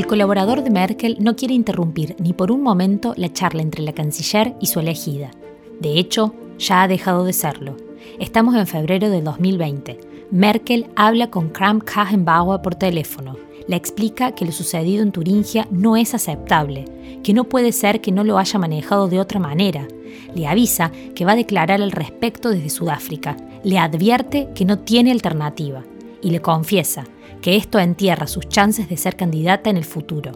El 0.00 0.06
colaborador 0.06 0.64
de 0.64 0.70
Merkel 0.70 1.18
no 1.20 1.36
quiere 1.36 1.52
interrumpir 1.52 2.16
ni 2.18 2.32
por 2.32 2.50
un 2.50 2.62
momento 2.62 3.12
la 3.18 3.30
charla 3.34 3.60
entre 3.60 3.82
la 3.82 3.92
canciller 3.92 4.54
y 4.58 4.68
su 4.68 4.80
elegida. 4.80 5.30
De 5.78 5.98
hecho, 5.98 6.32
ya 6.58 6.80
ha 6.82 6.88
dejado 6.88 7.26
de 7.26 7.34
serlo. 7.34 7.76
Estamos 8.18 8.54
en 8.54 8.66
febrero 8.66 9.10
de 9.10 9.20
2020. 9.20 10.00
Merkel 10.30 10.86
habla 10.96 11.28
con 11.28 11.50
Kramp 11.50 11.84
Karrenbauer 11.84 12.62
por 12.62 12.76
teléfono. 12.76 13.36
Le 13.68 13.76
explica 13.76 14.32
que 14.32 14.46
lo 14.46 14.52
sucedido 14.52 15.02
en 15.02 15.12
Turingia 15.12 15.68
no 15.70 15.98
es 15.98 16.14
aceptable, 16.14 16.86
que 17.22 17.34
no 17.34 17.44
puede 17.44 17.70
ser 17.70 18.00
que 18.00 18.10
no 18.10 18.24
lo 18.24 18.38
haya 18.38 18.58
manejado 18.58 19.06
de 19.06 19.20
otra 19.20 19.38
manera. 19.38 19.86
Le 20.34 20.46
avisa 20.46 20.92
que 21.14 21.26
va 21.26 21.32
a 21.32 21.36
declarar 21.36 21.82
al 21.82 21.92
respecto 21.92 22.48
desde 22.48 22.70
Sudáfrica. 22.70 23.36
Le 23.64 23.78
advierte 23.78 24.48
que 24.54 24.64
no 24.64 24.78
tiene 24.78 25.12
alternativa. 25.12 25.84
Y 26.22 26.30
le 26.30 26.40
confiesa 26.40 27.04
que 27.40 27.56
esto 27.56 27.78
entierra 27.78 28.26
sus 28.26 28.48
chances 28.48 28.88
de 28.88 28.96
ser 28.96 29.16
candidata 29.16 29.70
en 29.70 29.76
el 29.76 29.84
futuro. 29.84 30.32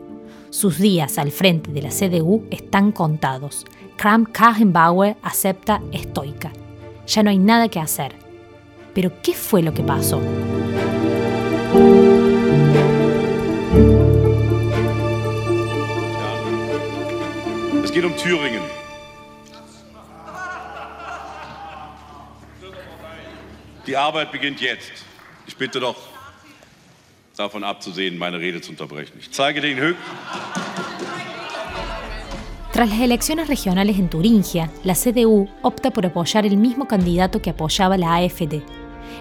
Sus 0.51 0.79
días 0.79 1.19
al 1.19 1.33
frente 1.33 1.73
de 1.73 1.83
la 1.83 1.91
CDU 1.91 2.47
están 2.51 2.93
contados. 2.93 3.67
Kram 3.97 4.25
Karrenbauer 4.25 5.17
acepta 5.23 5.83
estoica. 5.93 6.53
Ya 7.07 7.23
no 7.23 7.31
hay 7.31 7.39
nada 7.39 7.69
que 7.69 7.81
hacer. 7.81 8.15
Pero 8.95 9.13
¿qué 9.23 9.35
fue 9.35 9.63
lo 9.63 9.75
que 9.75 9.83
pasó? 9.83 10.21
Es 17.83 17.93
geht 17.93 18.05
um 18.05 18.17
Thüringen. 18.17 18.63
Die 23.87 23.97
Arbeit 23.97 24.33
beginnt 24.33 24.61
jetzt. 24.61 25.05
Ich 25.47 25.57
bitte 25.57 25.79
doch 25.79 26.14
davon 27.37 27.64
abzusehen, 27.64 28.16
meine 28.18 28.39
Rede 28.39 28.61
zu 28.61 28.70
unterbrechen. 28.70 29.18
Ich 29.18 29.30
zeige 29.30 29.61
den. 29.61 29.97
Tras 32.72 32.91
las 32.91 33.01
elecciones 33.01 33.49
regionales 33.49 33.99
en 33.99 34.09
Turingia, 34.09 34.68
la 34.82 34.95
CDU 34.95 35.49
opta 35.62 35.93
por 35.93 36.05
apoyar 36.07 36.45
el 36.45 36.57
mismo 36.57 36.89
candidato 36.89 37.41
que 37.41 37.51
apoyaba 37.51 37.97
la 37.97 38.16
AfD. 38.16 38.62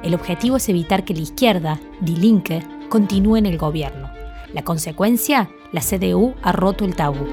El 0.01 0.15
objetivo 0.15 0.57
es 0.57 0.69
evitar 0.69 1.05
que 1.05 1.13
la 1.13 1.21
izquierda, 1.21 1.79
Die 1.99 2.17
Linke, 2.17 2.63
continúe 2.89 3.37
en 3.37 3.45
el 3.45 3.57
gobierno. 3.57 4.09
La 4.53 4.63
consecuencia, 4.63 5.49
la 5.71 5.81
CDU 5.81 6.33
ha 6.41 6.51
roto 6.51 6.83
el 6.83 6.95
tabú. 6.95 7.27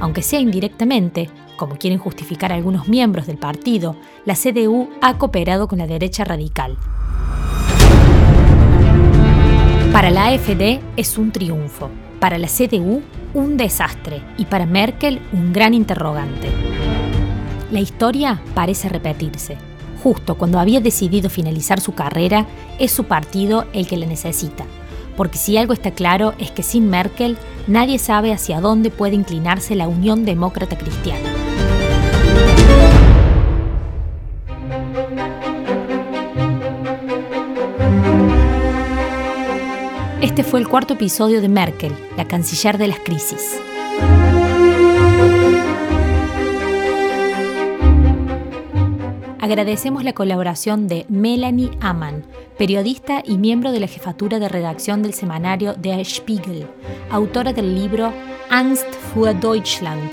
Aunque 0.00 0.22
sea 0.22 0.40
indirectamente, 0.40 1.30
como 1.56 1.78
quieren 1.78 1.98
justificar 1.98 2.52
algunos 2.52 2.86
miembros 2.86 3.26
del 3.26 3.38
partido, 3.38 3.96
la 4.24 4.34
CDU 4.34 4.88
ha 5.00 5.18
cooperado 5.18 5.68
con 5.68 5.78
la 5.78 5.86
derecha 5.86 6.24
radical. 6.24 6.76
Para 9.96 10.10
la 10.10 10.26
AfD 10.26 10.80
es 10.98 11.16
un 11.16 11.32
triunfo, 11.32 11.88
para 12.20 12.36
la 12.36 12.48
CDU 12.48 13.00
un 13.32 13.56
desastre 13.56 14.20
y 14.36 14.44
para 14.44 14.66
Merkel 14.66 15.22
un 15.32 15.54
gran 15.54 15.72
interrogante. 15.72 16.50
La 17.70 17.80
historia 17.80 18.42
parece 18.52 18.90
repetirse. 18.90 19.56
Justo 20.02 20.34
cuando 20.34 20.58
había 20.58 20.82
decidido 20.82 21.30
finalizar 21.30 21.80
su 21.80 21.94
carrera, 21.94 22.44
es 22.78 22.92
su 22.92 23.04
partido 23.04 23.64
el 23.72 23.86
que 23.86 23.96
la 23.96 24.04
necesita. 24.04 24.66
Porque 25.16 25.38
si 25.38 25.56
algo 25.56 25.72
está 25.72 25.92
claro 25.92 26.34
es 26.38 26.50
que 26.50 26.62
sin 26.62 26.90
Merkel 26.90 27.38
nadie 27.66 27.98
sabe 27.98 28.34
hacia 28.34 28.60
dónde 28.60 28.90
puede 28.90 29.14
inclinarse 29.14 29.76
la 29.76 29.88
Unión 29.88 30.26
Demócrata 30.26 30.76
Cristiana. 30.76 31.45
Este 40.22 40.42
fue 40.44 40.60
el 40.60 40.68
cuarto 40.68 40.94
episodio 40.94 41.42
de 41.42 41.48
Merkel, 41.48 41.92
la 42.16 42.26
canciller 42.26 42.78
de 42.78 42.88
las 42.88 42.98
crisis. 43.00 43.60
Agradecemos 49.38 50.04
la 50.04 50.14
colaboración 50.14 50.88
de 50.88 51.04
Melanie 51.10 51.70
Amann, 51.80 52.24
periodista 52.56 53.22
y 53.26 53.36
miembro 53.36 53.72
de 53.72 53.80
la 53.80 53.88
jefatura 53.88 54.38
de 54.38 54.48
redacción 54.48 55.02
del 55.02 55.12
semanario 55.12 55.74
Der 55.74 56.04
Spiegel, 56.06 56.66
autora 57.10 57.52
del 57.52 57.74
libro 57.74 58.10
Angst 58.48 58.88
für 59.12 59.34
Deutschland, 59.34 60.10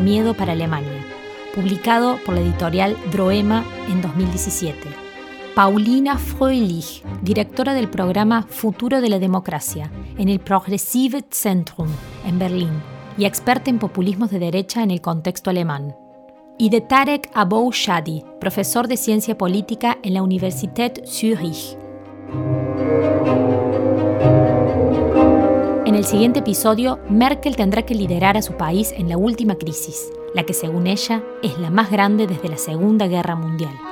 Miedo 0.00 0.34
para 0.34 0.52
Alemania, 0.52 1.04
publicado 1.52 2.16
por 2.24 2.36
la 2.36 2.42
editorial 2.42 2.96
Droema 3.10 3.64
en 3.90 4.00
2017. 4.00 5.01
Paulina 5.54 6.16
Fröhlich, 6.16 7.02
directora 7.20 7.74
del 7.74 7.90
programa 7.90 8.42
Futuro 8.48 9.02
de 9.02 9.10
la 9.10 9.18
Democracia 9.18 9.90
en 10.16 10.30
el 10.30 10.40
Progressive 10.40 11.22
Zentrum 11.30 11.88
en 12.26 12.38
Berlín 12.38 12.70
y 13.18 13.26
experta 13.26 13.68
en 13.68 13.78
populismos 13.78 14.30
de 14.30 14.38
derecha 14.38 14.82
en 14.82 14.90
el 14.90 15.02
contexto 15.02 15.50
alemán. 15.50 15.94
Y 16.58 16.70
de 16.70 16.80
Tarek 16.80 17.30
Abou 17.34 17.70
Shadi, 17.70 18.24
profesor 18.40 18.88
de 18.88 18.96
ciencia 18.96 19.36
política 19.36 19.98
en 20.02 20.14
la 20.14 20.22
Universität 20.22 21.06
Zürich. 21.06 21.76
En 25.84 25.94
el 25.94 26.04
siguiente 26.06 26.38
episodio, 26.38 26.98
Merkel 27.10 27.56
tendrá 27.56 27.82
que 27.82 27.94
liderar 27.94 28.38
a 28.38 28.42
su 28.42 28.54
país 28.54 28.94
en 28.96 29.10
la 29.10 29.18
última 29.18 29.56
crisis, 29.56 30.10
la 30.34 30.44
que 30.44 30.54
según 30.54 30.86
ella 30.86 31.22
es 31.42 31.58
la 31.58 31.68
más 31.68 31.90
grande 31.90 32.26
desde 32.26 32.48
la 32.48 32.56
Segunda 32.56 33.06
Guerra 33.06 33.36
Mundial. 33.36 33.91